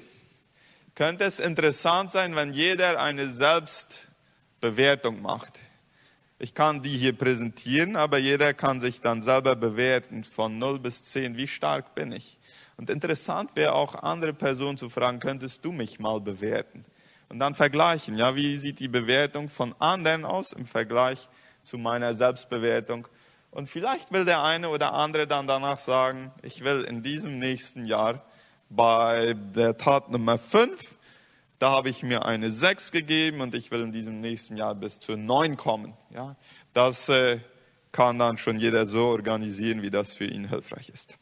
könnte 0.95 1.25
es 1.25 1.39
interessant 1.39 2.11
sein, 2.11 2.35
wenn 2.35 2.53
jeder 2.53 3.01
eine 3.01 3.29
Selbstbewertung 3.29 5.21
macht. 5.21 5.59
Ich 6.39 6.53
kann 6.53 6.81
die 6.81 6.97
hier 6.97 7.17
präsentieren, 7.17 7.95
aber 7.95 8.17
jeder 8.17 8.53
kann 8.53 8.81
sich 8.81 9.01
dann 9.01 9.21
selber 9.21 9.55
bewerten 9.55 10.23
von 10.23 10.57
0 10.57 10.79
bis 10.79 11.03
10, 11.05 11.37
wie 11.37 11.47
stark 11.47 11.95
bin 11.95 12.11
ich. 12.11 12.37
Und 12.77 12.89
interessant 12.89 13.51
wäre 13.55 13.73
auch 13.73 13.95
andere 13.95 14.33
Personen 14.33 14.77
zu 14.77 14.89
fragen, 14.89 15.19
könntest 15.19 15.63
du 15.63 15.71
mich 15.71 15.99
mal 15.99 16.19
bewerten? 16.19 16.85
Und 17.35 17.39
dann 17.39 17.53
vergleichen, 17.53 18.17
ja, 18.17 18.37
wie 18.37 18.55
sieht 18.55 18.79
die 18.79 18.87
Bewertung 18.87 19.49
von 19.49 19.75
anderen 19.79 20.23
aus 20.23 20.53
im 20.53 20.65
Vergleich 20.65 21.27
zu 21.61 21.77
meiner 21.77 22.13
Selbstbewertung? 22.13 23.09
Und 23.51 23.69
vielleicht 23.69 24.13
will 24.13 24.23
der 24.23 24.41
eine 24.41 24.69
oder 24.69 24.93
andere 24.93 25.27
dann 25.27 25.45
danach 25.45 25.79
sagen, 25.79 26.31
ich 26.43 26.63
will 26.63 26.85
in 26.85 27.03
diesem 27.03 27.37
nächsten 27.37 27.83
Jahr 27.83 28.23
bei 28.69 29.33
der 29.53 29.77
Tat 29.77 30.09
Nummer 30.09 30.37
5, 30.37 30.79
da 31.59 31.71
habe 31.71 31.89
ich 31.89 32.03
mir 32.03 32.23
eine 32.23 32.51
6 32.51 32.93
gegeben 32.93 33.41
und 33.41 33.53
ich 33.53 33.69
will 33.69 33.81
in 33.81 33.91
diesem 33.91 34.21
nächsten 34.21 34.55
Jahr 34.55 34.73
bis 34.73 35.01
zur 35.01 35.17
9 35.17 35.57
kommen. 35.57 35.93
Ja, 36.11 36.37
das 36.73 37.09
äh, 37.09 37.41
kann 37.91 38.17
dann 38.17 38.37
schon 38.37 38.61
jeder 38.61 38.85
so 38.85 39.07
organisieren, 39.07 39.81
wie 39.81 39.91
das 39.91 40.13
für 40.13 40.25
ihn 40.25 40.47
hilfreich 40.47 40.87
ist. 40.87 41.17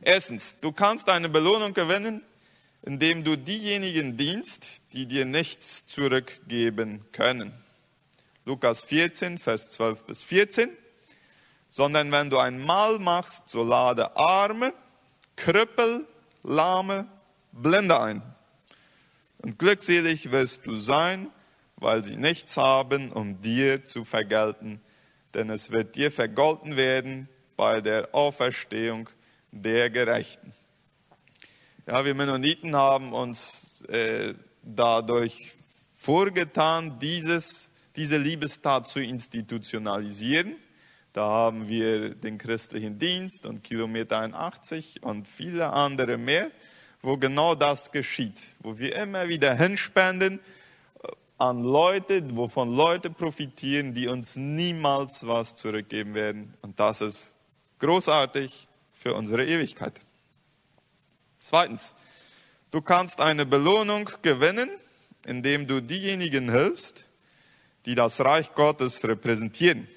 Erstens, 0.00 0.56
du 0.58 0.72
kannst 0.72 1.10
eine 1.10 1.28
Belohnung 1.28 1.74
gewinnen, 1.74 2.22
indem 2.82 3.24
du 3.24 3.36
diejenigen 3.36 4.16
dienst, 4.16 4.82
die 4.92 5.06
dir 5.06 5.24
nichts 5.24 5.86
zurückgeben 5.86 7.04
können. 7.12 7.52
Lukas 8.44 8.82
14, 8.84 9.38
Vers 9.38 9.70
12 9.70 10.04
bis 10.04 10.22
14. 10.22 10.70
sondern 11.68 12.10
wenn 12.10 12.30
du 12.30 12.38
ein 12.38 12.58
Mahl 12.58 12.98
machst, 12.98 13.48
so 13.48 13.62
lade 13.62 14.16
Arme, 14.16 14.74
Krüppel, 15.36 16.04
Lahme, 16.42 17.06
Blinde 17.52 18.00
ein. 18.00 18.22
Und 19.38 19.58
glückselig 19.58 20.32
wirst 20.32 20.66
du 20.66 20.76
sein, 20.76 21.30
weil 21.76 22.02
sie 22.02 22.16
nichts 22.16 22.56
haben, 22.56 23.12
um 23.12 23.40
dir 23.40 23.84
zu 23.84 24.04
vergelten, 24.04 24.80
denn 25.34 25.48
es 25.48 25.70
wird 25.70 25.94
dir 25.94 26.10
vergolten 26.10 26.76
werden 26.76 27.28
bei 27.56 27.80
der 27.80 28.14
Auferstehung 28.14 29.08
der 29.52 29.90
Gerechten. 29.90 30.52
Ja, 31.86 32.04
wir 32.04 32.14
Mennoniten 32.14 32.76
haben 32.76 33.12
uns 33.14 33.82
äh, 33.88 34.34
dadurch 34.62 35.52
vorgetan, 35.96 36.98
dieses, 36.98 37.70
diese 37.96 38.18
Liebestat 38.18 38.86
zu 38.86 39.00
institutionalisieren. 39.00 40.56
Da 41.14 41.26
haben 41.26 41.68
wir 41.68 42.14
den 42.14 42.36
christlichen 42.36 42.98
Dienst 42.98 43.46
und 43.46 43.64
Kilometer 43.64 44.20
81 44.20 45.02
und 45.02 45.26
viele 45.26 45.72
andere 45.72 46.18
mehr, 46.18 46.50
wo 47.00 47.16
genau 47.16 47.54
das 47.54 47.90
geschieht, 47.90 48.38
wo 48.60 48.78
wir 48.78 48.94
immer 48.96 49.28
wieder 49.28 49.54
hinspenden 49.54 50.38
äh, 51.02 51.08
an 51.38 51.64
Leute, 51.64 52.22
wovon 52.36 52.76
Leute 52.76 53.08
profitieren, 53.08 53.94
die 53.94 54.06
uns 54.06 54.36
niemals 54.36 55.26
was 55.26 55.56
zurückgeben 55.56 56.14
werden. 56.14 56.52
Und 56.60 56.78
das 56.78 57.00
ist 57.00 57.34
großartig 57.78 58.68
für 58.92 59.14
unsere 59.14 59.46
Ewigkeit. 59.46 59.98
Zweitens, 61.40 61.94
du 62.70 62.82
kannst 62.82 63.20
eine 63.20 63.46
Belohnung 63.46 64.10
gewinnen, 64.22 64.70
indem 65.26 65.66
du 65.66 65.80
diejenigen 65.80 66.50
hilfst, 66.50 67.06
die 67.86 67.94
das 67.94 68.20
Reich 68.20 68.54
Gottes 68.54 69.02
repräsentieren. 69.04 69.88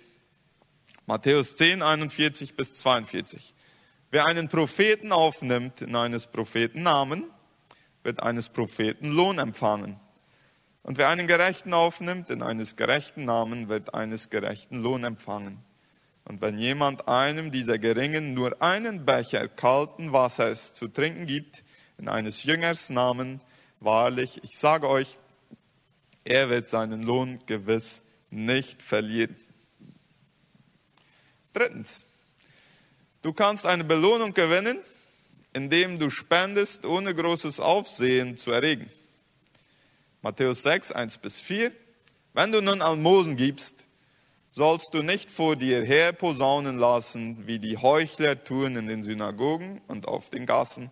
Matthäus 1.05 1.57
10, 1.57 1.81
41 1.81 2.55
bis 2.55 2.71
42. 2.73 3.53
Wer 4.09 4.25
einen 4.25 4.47
Propheten 4.47 5.12
aufnimmt 5.12 5.81
in 5.81 5.95
eines 5.95 6.27
Propheten 6.27 6.81
Namen, 6.81 7.25
wird 8.03 8.23
eines 8.23 8.50
Propheten 8.50 9.12
Lohn 9.12 9.38
empfangen. 9.38 10.00
Und 10.81 10.97
wer 10.97 11.09
einen 11.09 11.27
Gerechten 11.27 11.73
aufnimmt 11.73 12.29
in 12.29 12.41
eines 12.41 12.75
gerechten 12.75 13.25
Namen, 13.25 13.69
wird 13.69 13.93
eines 13.93 14.29
gerechten 14.29 14.81
Lohn 14.81 15.03
empfangen. 15.03 15.59
Und 16.25 16.41
wenn 16.41 16.57
jemand 16.57 17.07
einem 17.07 17.51
dieser 17.51 17.77
Geringen 17.77 18.33
nur 18.33 18.61
einen 18.61 19.05
Becher 19.05 19.47
kalten 19.47 20.13
Wassers 20.13 20.73
zu 20.73 20.87
trinken 20.87 21.25
gibt, 21.25 21.63
in 21.97 22.07
eines 22.07 22.43
Jüngers 22.43 22.89
Namen, 22.89 23.41
wahrlich, 23.79 24.41
ich 24.43 24.57
sage 24.57 24.87
euch, 24.87 25.17
er 26.23 26.49
wird 26.49 26.69
seinen 26.69 27.03
Lohn 27.03 27.39
gewiss 27.45 28.03
nicht 28.29 28.81
verlieren. 28.81 29.35
Drittens, 31.51 32.05
du 33.21 33.33
kannst 33.33 33.65
eine 33.65 33.83
Belohnung 33.83 34.33
gewinnen, 34.33 34.79
indem 35.53 35.99
du 35.99 36.09
spendest, 36.09 36.85
ohne 36.85 37.13
großes 37.13 37.59
Aufsehen 37.59 38.37
zu 38.37 38.51
erregen. 38.51 38.89
Matthäus 40.21 40.63
6, 40.63 40.93
1 40.93 41.17
bis 41.19 41.41
4. 41.41 41.71
Wenn 42.33 42.51
du 42.51 42.61
nun 42.61 42.81
Almosen 42.81 43.35
gibst, 43.35 43.85
sollst 44.53 44.93
du 44.93 45.01
nicht 45.01 45.31
vor 45.31 45.55
dir 45.55 45.83
her 45.83 46.13
posaunen 46.13 46.77
lassen, 46.77 47.48
wie 47.48 47.57
die 47.57 47.77
Heuchler 47.77 48.41
tun 48.41 48.75
in 48.75 48.88
den 48.88 49.03
Synagogen 49.03 49.81
und 49.88 50.07
auf 50.07 50.29
den 50.29 50.45
Gassen, 50.45 50.91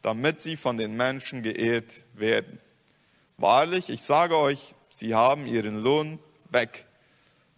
damit 0.00 0.40
sie 0.40 0.56
von 0.56 0.78
den 0.78 0.96
Menschen 0.96 1.42
geehrt 1.42 1.92
werden. 2.14 2.58
Wahrlich, 3.36 3.90
ich 3.90 4.02
sage 4.02 4.38
euch, 4.38 4.74
sie 4.88 5.14
haben 5.14 5.46
ihren 5.46 5.80
Lohn 5.80 6.18
weg. 6.50 6.86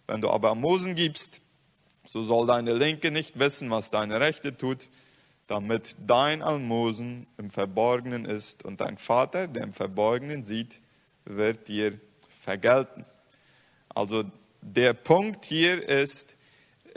Wenn 0.05 0.19
du 0.19 0.29
aber 0.29 0.49
Almosen 0.49 0.95
gibst, 0.95 1.41
so 2.05 2.23
soll 2.23 2.45
deine 2.45 2.73
Linke 2.73 3.09
nicht 3.09 3.39
wissen, 3.39 3.69
was 3.71 3.89
deine 3.89 4.19
Rechte 4.19 4.57
tut, 4.57 4.89
damit 5.47 5.95
dein 6.05 6.41
Almosen 6.41 7.25
im 7.37 7.51
Verborgenen 7.51 8.25
ist 8.25 8.65
und 8.65 8.81
dein 8.81 8.97
Vater, 8.97 9.47
der 9.47 9.63
im 9.63 9.71
Verborgenen 9.71 10.43
sieht, 10.43 10.81
wird 11.23 11.69
dir 11.69 11.99
vergelten. 12.41 13.05
Also 13.89 14.25
der 14.61 14.93
Punkt 14.93 15.45
hier 15.45 15.87
ist, 15.87 16.35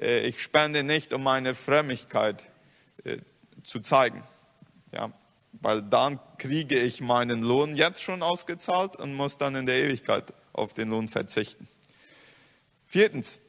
äh, 0.01 0.27
ich 0.27 0.43
spende 0.43 0.83
nicht, 0.83 1.13
um 1.13 1.23
meine 1.23 1.55
Frömmigkeit 1.55 2.43
äh, 3.05 3.19
zu 3.65 3.81
zeigen. 3.81 4.23
Ja, 4.93 5.13
weil 5.53 5.83
dann 5.83 6.19
kriege 6.39 6.79
ich 6.79 7.01
meinen 7.01 7.43
Lohn 7.43 7.75
jetzt 7.75 8.03
schon 8.03 8.23
ausgezahlt 8.23 8.97
und 8.97 9.15
muss 9.15 9.39
dann 9.39 9.55
in 9.55 9.67
der 9.67 9.77
Ewigkeit 9.85 10.33
auf 10.53 10.75
den 10.75 10.91
Lohn 10.91 11.09
verzichten. 11.09 11.69
Viertens, 12.87 13.41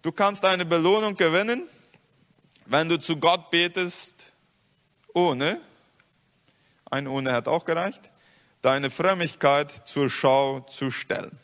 Du 0.00 0.12
kannst 0.12 0.44
eine 0.44 0.64
Belohnung 0.64 1.16
gewinnen, 1.16 1.68
wenn 2.66 2.88
du 2.88 2.98
zu 2.98 3.16
Gott 3.16 3.50
betest, 3.50 4.32
ohne, 5.12 5.60
ein 6.88 7.08
ohne 7.08 7.32
hat 7.32 7.48
auch 7.48 7.64
gereicht, 7.64 8.00
deine 8.62 8.90
Frömmigkeit 8.90 9.88
zur 9.88 10.08
Schau 10.08 10.60
zu 10.60 10.92
stellen. 10.92 11.36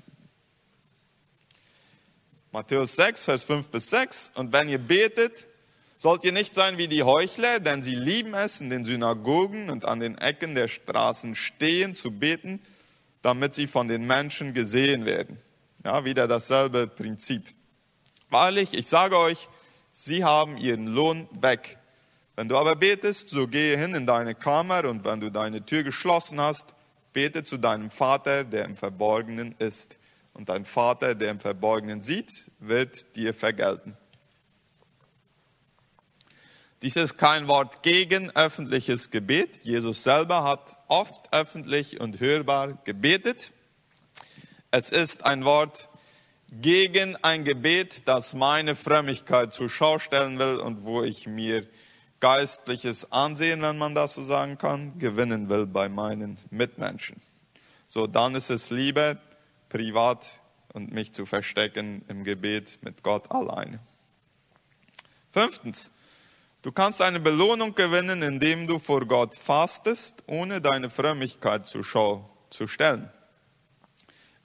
Matthäus 2.54 2.94
6, 2.94 3.24
Vers 3.24 3.42
5 3.42 3.68
bis 3.68 3.90
6. 3.90 4.30
Und 4.36 4.52
wenn 4.52 4.68
ihr 4.68 4.78
betet, 4.78 5.48
sollt 5.98 6.22
ihr 6.22 6.30
nicht 6.30 6.54
sein 6.54 6.78
wie 6.78 6.86
die 6.86 7.02
Heuchler, 7.02 7.58
denn 7.58 7.82
sie 7.82 7.96
lieben 7.96 8.32
es, 8.32 8.60
in 8.60 8.70
den 8.70 8.84
Synagogen 8.84 9.70
und 9.70 9.84
an 9.84 9.98
den 9.98 10.16
Ecken 10.18 10.54
der 10.54 10.68
Straßen 10.68 11.34
stehen 11.34 11.96
zu 11.96 12.12
beten, 12.12 12.60
damit 13.22 13.56
sie 13.56 13.66
von 13.66 13.88
den 13.88 14.06
Menschen 14.06 14.54
gesehen 14.54 15.04
werden. 15.04 15.40
Ja, 15.84 16.04
wieder 16.04 16.28
dasselbe 16.28 16.86
Prinzip. 16.86 17.42
Wahrlich, 18.30 18.72
ich 18.72 18.86
sage 18.86 19.18
euch, 19.18 19.48
sie 19.90 20.22
haben 20.22 20.56
ihren 20.56 20.86
Lohn 20.86 21.26
weg. 21.32 21.76
Wenn 22.36 22.48
du 22.48 22.56
aber 22.56 22.76
betest, 22.76 23.30
so 23.30 23.48
gehe 23.48 23.76
hin 23.76 23.96
in 23.96 24.06
deine 24.06 24.36
Kammer 24.36 24.84
und 24.84 25.04
wenn 25.04 25.18
du 25.18 25.32
deine 25.32 25.66
Tür 25.66 25.82
geschlossen 25.82 26.40
hast, 26.40 26.72
bete 27.12 27.42
zu 27.42 27.56
deinem 27.56 27.90
Vater, 27.90 28.44
der 28.44 28.64
im 28.64 28.76
Verborgenen 28.76 29.56
ist. 29.58 29.98
Und 30.35 30.49
dein 30.49 30.64
Vater, 30.64 31.14
der 31.14 31.31
im 31.31 31.40
Verborgenen 31.40 32.03
sieht, 32.03 32.51
wird 32.59 33.16
dir 33.16 33.33
vergelten. 33.33 33.97
Dies 36.83 36.97
ist 36.97 37.16
kein 37.16 37.49
Wort 37.49 37.83
gegen 37.83 38.31
öffentliches 38.37 39.11
Gebet. 39.11 39.64
Jesus 39.64 40.03
selber 40.03 40.44
hat 40.44 40.77
oft 40.88 41.33
öffentlich 41.33 42.01
und 42.01 42.20
hörbar 42.20 42.75
gebetet. 42.85 43.53
Es 44.70 44.90
ist 44.90 45.25
ein 45.25 45.47
Wort 45.47 45.88
gegen 46.51 47.16
ein 47.23 47.44
Gebet, 47.44 48.07
das 48.07 48.35
meine 48.35 48.77
Frömmigkeit 48.77 49.55
zur 49.55 49.70
Schau 49.70 49.99
stellen 49.99 50.38
will 50.38 50.59
und 50.59 50.85
wo 50.85 51.03
ich 51.03 51.27
mir 51.27 51.66
geistliches 52.20 53.11
Ansehen, 53.11 53.62
wenn 53.62 53.79
man 53.79 53.94
das 53.94 54.14
so 54.14 54.23
sagen 54.23 54.59
kann, 54.59 54.99
gewinnen 54.99 55.49
will 55.49 55.66
bei 55.66 55.88
meinen 55.88 56.38
Mitmenschen. 56.51 57.23
So, 57.87 58.07
dann 58.07 58.35
ist 58.35 58.51
es 58.51 58.70
lieber, 58.70 59.16
privat 59.74 60.40
und 60.72 60.92
mich 60.92 61.12
zu 61.12 61.26
verstecken 61.26 62.04
im 62.06 62.22
Gebet 62.22 62.78
mit 62.82 63.02
Gott 63.02 63.32
alleine. 63.32 63.80
Fünftens, 65.30 65.90
du 66.62 66.70
kannst 66.70 67.02
eine 67.02 67.18
Belohnung 67.18 67.74
gewinnen, 67.74 68.22
indem 68.22 68.68
du 68.68 68.78
vor 68.78 69.04
Gott 69.04 69.34
fastest, 69.34 70.22
ohne 70.28 70.60
deine 70.60 70.90
Frömmigkeit 70.90 71.66
zur 71.66 71.82
Schau 71.82 72.30
zu 72.50 72.68
stellen. 72.68 73.10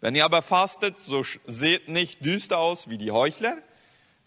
Wenn 0.01 0.15
ihr 0.15 0.25
aber 0.25 0.41
fastet, 0.41 0.97
so 0.97 1.23
seht 1.45 1.89
nicht 1.89 2.25
düster 2.25 2.57
aus 2.57 2.89
wie 2.89 2.97
die 2.97 3.11
Heuchler, 3.11 3.59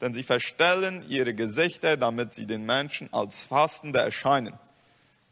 denn 0.01 0.15
sie 0.15 0.23
verstellen 0.23 1.05
ihre 1.09 1.35
Gesichter, 1.35 1.97
damit 1.97 2.33
sie 2.33 2.47
den 2.47 2.65
Menschen 2.65 3.13
als 3.13 3.43
Fastende 3.43 3.99
erscheinen. 3.99 4.57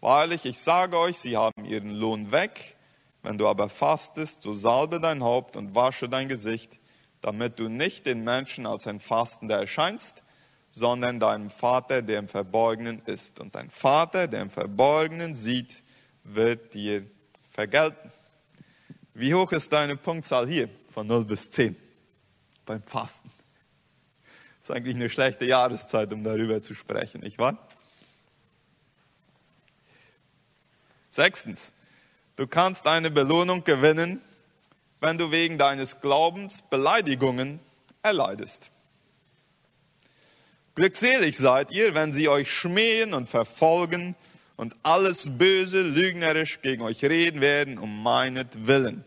Wahrlich, 0.00 0.46
ich 0.46 0.58
sage 0.58 0.98
euch, 0.98 1.20
sie 1.20 1.36
haben 1.36 1.64
ihren 1.64 1.90
Lohn 1.90 2.32
weg. 2.32 2.76
Wenn 3.22 3.38
du 3.38 3.46
aber 3.46 3.68
fastest, 3.68 4.42
so 4.42 4.54
salbe 4.54 5.00
dein 5.00 5.22
Haupt 5.22 5.56
und 5.56 5.74
wasche 5.74 6.08
dein 6.08 6.28
Gesicht, 6.28 6.78
damit 7.20 7.58
du 7.58 7.68
nicht 7.68 8.06
den 8.06 8.24
Menschen 8.24 8.66
als 8.66 8.86
ein 8.86 9.00
Fastender 9.00 9.58
erscheinst, 9.58 10.22
sondern 10.72 11.20
deinem 11.20 11.50
Vater, 11.50 12.00
der 12.02 12.18
im 12.18 12.28
Verborgenen 12.28 13.02
ist. 13.06 13.40
Und 13.40 13.54
dein 13.54 13.70
Vater, 13.70 14.28
der 14.28 14.42
im 14.42 14.50
Verborgenen 14.50 15.34
sieht, 15.34 15.82
wird 16.24 16.74
dir 16.74 17.04
vergelten. 17.50 18.10
Wie 19.14 19.34
hoch 19.34 19.52
ist 19.52 19.72
deine 19.72 19.96
Punktzahl 19.96 20.48
hier 20.48 20.68
von 20.88 21.06
0 21.06 21.24
bis 21.24 21.50
10 21.50 21.76
beim 22.64 22.82
Fasten? 22.82 23.30
Das 24.60 24.70
ist 24.70 24.76
eigentlich 24.76 24.94
eine 24.94 25.10
schlechte 25.10 25.44
Jahreszeit, 25.44 26.12
um 26.12 26.22
darüber 26.22 26.62
zu 26.62 26.74
sprechen, 26.74 27.20
nicht 27.20 27.38
wahr? 27.38 27.58
Sechstens, 31.10 31.72
du 32.40 32.46
kannst 32.46 32.86
eine 32.86 33.10
Belohnung 33.10 33.64
gewinnen, 33.64 34.22
wenn 34.98 35.18
du 35.18 35.30
wegen 35.30 35.58
deines 35.58 36.00
Glaubens 36.00 36.62
Beleidigungen 36.62 37.60
erleidest. 38.02 38.70
Glückselig 40.74 41.36
seid 41.36 41.70
ihr, 41.70 41.94
wenn 41.94 42.14
sie 42.14 42.30
euch 42.30 42.50
schmähen 42.50 43.12
und 43.12 43.28
verfolgen 43.28 44.14
und 44.56 44.74
alles 44.82 45.28
Böse 45.36 45.82
lügnerisch 45.82 46.62
gegen 46.62 46.80
euch 46.80 47.04
reden 47.04 47.42
werden 47.42 47.76
um 47.76 48.02
meinetwillen. 48.02 49.04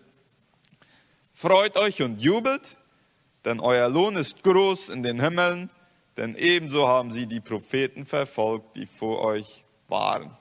Freut 1.33 1.75
euch 1.75 2.03
und 2.03 2.21
jubelt, 2.21 2.77
denn 3.45 3.59
euer 3.59 3.89
Lohn 3.89 4.15
ist 4.15 4.43
groß 4.43 4.89
in 4.89 5.01
den 5.01 5.19
Himmeln, 5.19 5.71
denn 6.17 6.35
ebenso 6.35 6.87
haben 6.87 7.09
sie 7.09 7.25
die 7.25 7.39
Propheten 7.39 8.05
verfolgt, 8.05 8.75
die 8.75 8.85
vor 8.85 9.25
euch 9.25 9.63
waren. 9.87 10.37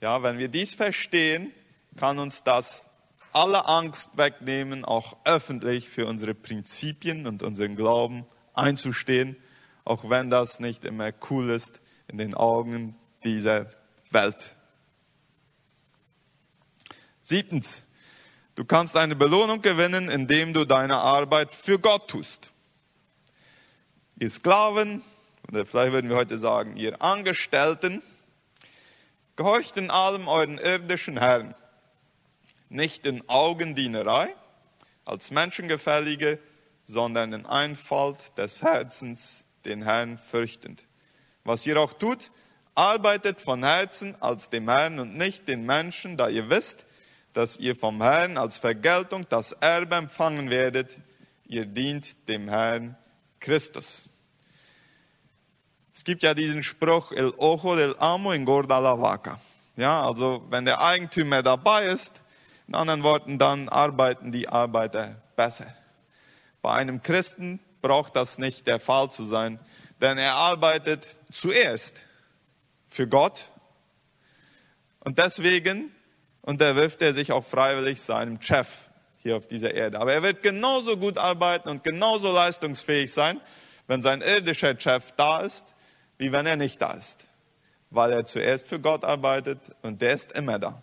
Ja, 0.00 0.22
wenn 0.22 0.38
wir 0.38 0.46
dies 0.46 0.74
verstehen, 0.74 1.52
kann 2.00 2.18
uns 2.18 2.42
das 2.42 2.86
alle 3.32 3.68
Angst 3.68 4.16
wegnehmen, 4.16 4.86
auch 4.86 5.18
öffentlich 5.26 5.90
für 5.90 6.06
unsere 6.06 6.34
Prinzipien 6.34 7.26
und 7.26 7.42
unseren 7.42 7.76
Glauben 7.76 8.24
einzustehen, 8.54 9.36
auch 9.84 10.08
wenn 10.08 10.30
das 10.30 10.60
nicht 10.60 10.86
immer 10.86 11.12
cool 11.28 11.50
ist 11.50 11.82
in 12.08 12.16
den 12.16 12.32
Augen 12.32 12.96
dieser 13.22 13.66
Welt. 14.10 14.56
Siebtens, 17.20 17.84
du 18.54 18.64
kannst 18.64 18.96
eine 18.96 19.14
Belohnung 19.14 19.60
gewinnen, 19.60 20.08
indem 20.08 20.54
du 20.54 20.64
deine 20.64 20.96
Arbeit 20.96 21.54
für 21.54 21.78
Gott 21.78 22.08
tust. 22.08 22.50
Ihr 24.18 24.30
Sklaven, 24.30 25.02
oder 25.48 25.66
vielleicht 25.66 25.92
würden 25.92 26.08
wir 26.08 26.16
heute 26.16 26.38
sagen, 26.38 26.78
ihr 26.78 27.02
Angestellten, 27.02 28.02
gehorcht 29.36 29.76
in 29.76 29.90
allem 29.90 30.28
euren 30.28 30.56
irdischen 30.56 31.18
Herrn, 31.18 31.54
nicht 32.70 33.04
in 33.04 33.28
Augendienerei 33.28 34.34
als 35.04 35.30
Menschengefällige, 35.30 36.38
sondern 36.86 37.32
in 37.32 37.46
Einfalt 37.46 38.36
des 38.38 38.62
Herzens 38.62 39.44
den 39.64 39.82
Herrn 39.82 40.16
fürchtend. 40.16 40.84
Was 41.44 41.66
ihr 41.66 41.78
auch 41.78 41.92
tut, 41.92 42.30
arbeitet 42.74 43.40
von 43.40 43.62
Herzen 43.62 44.14
als 44.20 44.48
dem 44.48 44.68
Herrn 44.68 45.00
und 45.00 45.16
nicht 45.16 45.48
den 45.48 45.66
Menschen, 45.66 46.16
da 46.16 46.28
ihr 46.28 46.48
wisst, 46.48 46.86
dass 47.32 47.58
ihr 47.58 47.76
vom 47.76 48.02
Herrn 48.02 48.38
als 48.38 48.58
Vergeltung 48.58 49.26
das 49.28 49.52
Erbe 49.52 49.96
empfangen 49.96 50.50
werdet. 50.50 50.98
Ihr 51.46 51.66
dient 51.66 52.28
dem 52.28 52.48
Herrn 52.48 52.96
Christus. 53.40 54.04
Es 55.94 56.04
gibt 56.04 56.22
ja 56.22 56.34
diesen 56.34 56.62
Spruch, 56.62 57.12
el 57.12 57.32
ojo 57.36 57.76
del 57.76 57.94
amo 57.98 58.32
engorda 58.32 58.78
la 58.78 58.98
vaca. 58.98 59.40
Ja, 59.76 60.02
also 60.02 60.46
wenn 60.50 60.64
der 60.64 60.80
Eigentümer 60.80 61.42
dabei 61.42 61.86
ist, 61.86 62.20
in 62.70 62.76
anderen 62.76 63.02
Worten, 63.02 63.38
dann 63.38 63.68
arbeiten 63.68 64.30
die 64.30 64.48
Arbeiter 64.48 65.20
besser. 65.34 65.66
Bei 66.62 66.72
einem 66.72 67.02
Christen 67.02 67.58
braucht 67.82 68.14
das 68.14 68.38
nicht 68.38 68.68
der 68.68 68.78
Fall 68.78 69.10
zu 69.10 69.24
sein, 69.24 69.58
denn 70.00 70.18
er 70.18 70.36
arbeitet 70.36 71.18
zuerst 71.32 71.96
für 72.86 73.08
Gott 73.08 73.50
und 75.00 75.18
deswegen 75.18 75.92
unterwirft 76.42 77.02
er 77.02 77.12
sich 77.12 77.32
auch 77.32 77.44
freiwillig 77.44 78.00
seinem 78.02 78.40
Chef 78.40 78.68
hier 79.18 79.36
auf 79.36 79.48
dieser 79.48 79.74
Erde. 79.74 79.98
Aber 79.98 80.12
er 80.12 80.22
wird 80.22 80.44
genauso 80.44 80.96
gut 80.96 81.18
arbeiten 81.18 81.68
und 81.68 81.82
genauso 81.82 82.32
leistungsfähig 82.32 83.12
sein, 83.12 83.40
wenn 83.88 84.00
sein 84.00 84.22
irdischer 84.22 84.78
Chef 84.78 85.10
da 85.16 85.40
ist, 85.40 85.74
wie 86.18 86.30
wenn 86.30 86.46
er 86.46 86.56
nicht 86.56 86.80
da 86.80 86.92
ist, 86.92 87.24
weil 87.90 88.12
er 88.12 88.24
zuerst 88.24 88.68
für 88.68 88.78
Gott 88.78 89.04
arbeitet 89.04 89.58
und 89.82 90.00
der 90.00 90.14
ist 90.14 90.30
immer 90.32 90.60
da. 90.60 90.80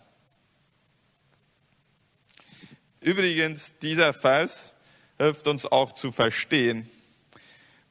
Übrigens, 3.00 3.78
dieser 3.78 4.12
Vers 4.12 4.74
hilft 5.18 5.46
uns 5.46 5.66
auch 5.66 5.92
zu 5.92 6.10
verstehen, 6.10 6.88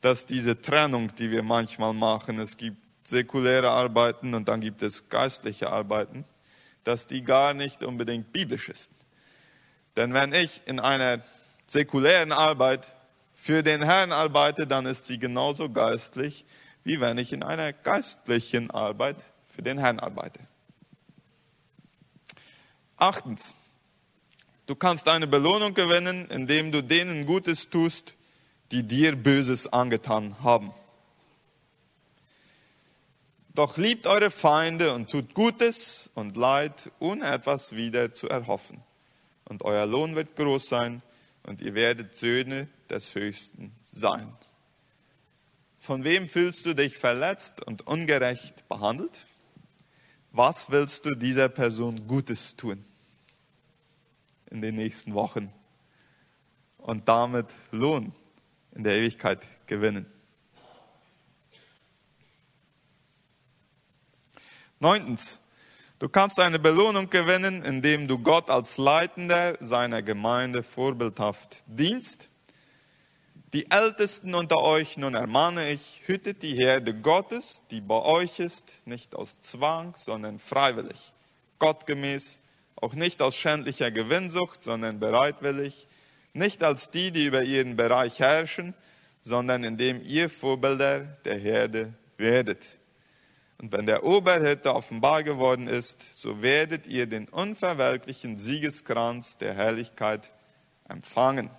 dass 0.01 0.25
diese 0.25 0.61
Trennung, 0.61 1.15
die 1.15 1.31
wir 1.31 1.43
manchmal 1.43 1.93
machen, 1.93 2.39
es 2.39 2.57
gibt 2.57 2.77
säkuläre 3.07 3.69
Arbeiten 3.69 4.33
und 4.33 4.47
dann 4.47 4.61
gibt 4.61 4.81
es 4.83 5.09
geistliche 5.09 5.69
Arbeiten, 5.69 6.25
dass 6.83 7.07
die 7.07 7.23
gar 7.23 7.53
nicht 7.53 7.83
unbedingt 7.83 8.31
biblisch 8.33 8.69
ist. 8.69 8.91
Denn 9.95 10.13
wenn 10.13 10.33
ich 10.33 10.61
in 10.65 10.79
einer 10.79 11.23
säkulären 11.65 12.31
Arbeit 12.31 12.87
für 13.33 13.63
den 13.63 13.81
Herrn 13.81 14.11
arbeite, 14.11 14.67
dann 14.67 14.85
ist 14.85 15.05
sie 15.05 15.17
genauso 15.17 15.69
geistlich, 15.69 16.45
wie 16.83 16.99
wenn 16.99 17.17
ich 17.17 17.33
in 17.33 17.43
einer 17.43 17.73
geistlichen 17.73 18.71
Arbeit 18.71 19.17
für 19.53 19.61
den 19.61 19.77
Herrn 19.77 19.99
arbeite. 19.99 20.39
Achtens, 22.97 23.55
du 24.67 24.75
kannst 24.75 25.07
eine 25.07 25.27
Belohnung 25.27 25.73
gewinnen, 25.73 26.27
indem 26.29 26.71
du 26.71 26.83
denen 26.83 27.25
Gutes 27.25 27.69
tust, 27.69 28.15
die 28.71 28.83
dir 28.83 29.15
Böses 29.15 29.71
angetan 29.71 30.43
haben. 30.43 30.71
Doch 33.55 33.77
liebt 33.77 34.05
eure 34.05 34.29
Feinde 34.29 34.93
und 34.93 35.09
tut 35.09 35.33
Gutes 35.33 36.11
und 36.13 36.37
Leid, 36.37 36.91
ohne 36.99 37.25
etwas 37.25 37.75
wieder 37.75 38.13
zu 38.13 38.29
erhoffen. 38.29 38.83
Und 39.45 39.63
euer 39.63 39.87
Lohn 39.87 40.15
wird 40.15 40.35
groß 40.35 40.69
sein 40.69 41.01
und 41.43 41.61
ihr 41.61 41.73
werdet 41.73 42.15
Söhne 42.15 42.67
des 42.89 43.15
Höchsten 43.15 43.73
sein. 43.81 44.31
Von 45.79 46.03
wem 46.03 46.27
fühlst 46.27 46.65
du 46.65 46.75
dich 46.75 46.97
verletzt 46.97 47.65
und 47.65 47.87
ungerecht 47.87 48.67
behandelt? 48.67 49.27
Was 50.33 50.69
willst 50.69 51.05
du 51.05 51.15
dieser 51.15 51.49
Person 51.49 52.07
Gutes 52.07 52.57
tun 52.57 52.85
in 54.49 54.61
den 54.61 54.75
nächsten 54.75 55.13
Wochen 55.13 55.51
und 56.77 57.07
damit 57.07 57.47
Lohn 57.71 58.13
in 58.73 58.83
der 58.83 58.93
Ewigkeit 58.93 59.39
gewinnen. 59.67 60.05
Neuntens, 64.79 65.39
du 65.97 66.07
kannst 66.07 66.39
eine 66.39 66.59
Belohnung 66.59 67.09
gewinnen, 67.09 67.63
indem 67.63 68.07
du 68.07 68.19
Gott 68.19 68.49
als 68.49 68.77
Leitender 68.77 69.57
seiner 69.59 70.03
Gemeinde 70.03 70.61
vorbildhaft 70.61 71.63
dienst. 71.65 72.29
Die 73.53 73.71
Ältesten 73.71 74.35
unter 74.35 74.61
euch 74.61 74.97
nun 74.97 75.15
ermahne 75.15 75.71
ich, 75.71 76.03
hütet 76.05 76.43
die 76.43 76.55
Herde 76.55 76.93
Gottes, 76.93 77.63
die 77.71 77.81
bei 77.81 77.99
euch 78.01 78.39
ist, 78.39 78.71
nicht 78.85 79.15
aus 79.15 79.41
Zwang, 79.41 79.95
sondern 79.95 80.37
freiwillig, 80.37 81.13
gottgemäß, 81.57 82.39
auch 82.81 82.93
nicht 82.93 83.21
aus 83.21 83.35
schändlicher 83.35 83.91
Gewinnsucht, 83.91 84.63
sondern 84.63 84.99
bereitwillig, 84.99 85.87
nicht 86.33 86.63
als 86.63 86.91
die, 86.91 87.11
die 87.11 87.25
über 87.25 87.43
ihren 87.43 87.75
Bereich 87.75 88.19
herrschen, 88.19 88.75
sondern 89.21 89.63
indem 89.63 90.01
ihr 90.03 90.29
Vorbilder 90.29 90.99
der 91.25 91.39
Herde 91.39 91.93
werdet. 92.17 92.63
Und 93.57 93.71
wenn 93.71 93.87
der 93.87 94.03
Oberhirte 94.03 94.75
offenbar 94.75 95.23
geworden 95.23 95.67
ist, 95.67 96.21
so 96.21 96.43
werdet 96.43 96.85
ihr 96.85 97.07
den 97.07 97.27
unverwelklichen 97.27 98.37
Siegeskranz 98.37 99.37
der 99.39 99.55
Herrlichkeit 99.55 100.31
empfangen. 100.87 101.49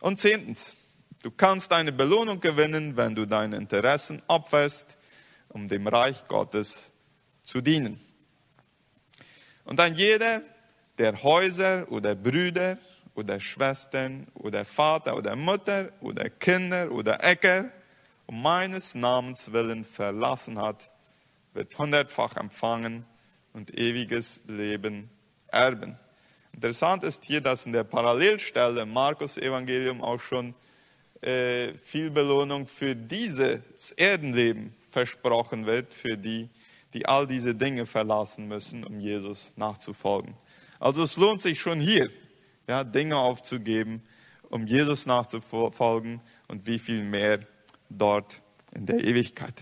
Und 0.00 0.18
zehntens, 0.18 0.76
du 1.22 1.30
kannst 1.30 1.72
eine 1.72 1.92
Belohnung 1.92 2.40
gewinnen, 2.40 2.98
wenn 2.98 3.14
du 3.14 3.24
deine 3.24 3.56
Interessen 3.56 4.22
opferst, 4.26 4.98
um 5.48 5.68
dem 5.68 5.86
Reich 5.86 6.28
Gottes 6.28 6.92
zu 7.50 7.60
dienen. 7.60 7.98
Und 9.64 9.80
dann 9.80 9.96
jeder, 9.96 10.42
der 10.98 11.20
Häuser 11.20 11.90
oder 11.90 12.14
Brüder 12.14 12.78
oder 13.16 13.40
Schwestern 13.40 14.28
oder 14.34 14.64
Vater 14.64 15.16
oder 15.16 15.34
Mutter 15.34 15.88
oder 16.00 16.30
Kinder 16.30 16.92
oder 16.92 17.24
Äcker 17.24 17.70
um 18.26 18.40
meines 18.40 18.94
Namens 18.94 19.50
willen 19.50 19.84
verlassen 19.84 20.60
hat, 20.60 20.92
wird 21.52 21.76
hundertfach 21.76 22.36
empfangen 22.36 23.04
und 23.52 23.76
ewiges 23.76 24.40
Leben 24.46 25.10
erben. 25.48 25.98
Interessant 26.52 27.02
ist 27.02 27.24
hier, 27.24 27.40
dass 27.40 27.66
in 27.66 27.72
der 27.72 27.82
Parallelstelle 27.82 28.82
im 28.82 28.92
Markus 28.92 29.36
Evangelium 29.36 30.00
auch 30.02 30.20
schon 30.20 30.54
äh, 31.20 31.74
viel 31.74 32.10
Belohnung 32.10 32.68
für 32.68 32.94
dieses 32.94 33.90
Erdenleben 33.96 34.72
versprochen 34.88 35.66
wird, 35.66 35.92
für 35.92 36.16
die, 36.16 36.48
die 36.94 37.06
all 37.06 37.26
diese 37.26 37.54
Dinge 37.54 37.86
verlassen 37.86 38.48
müssen, 38.48 38.84
um 38.84 39.00
Jesus 39.00 39.52
nachzufolgen. 39.56 40.34
Also 40.78 41.02
es 41.02 41.16
lohnt 41.16 41.42
sich 41.42 41.60
schon 41.60 41.80
hier, 41.80 42.10
ja, 42.66 42.84
Dinge 42.84 43.16
aufzugeben, 43.16 44.02
um 44.48 44.66
Jesus 44.66 45.06
nachzufolgen 45.06 46.20
und 46.48 46.66
wie 46.66 46.78
viel 46.78 47.02
mehr 47.02 47.40
dort 47.88 48.42
in 48.72 48.86
der 48.86 49.04
Ewigkeit. 49.04 49.54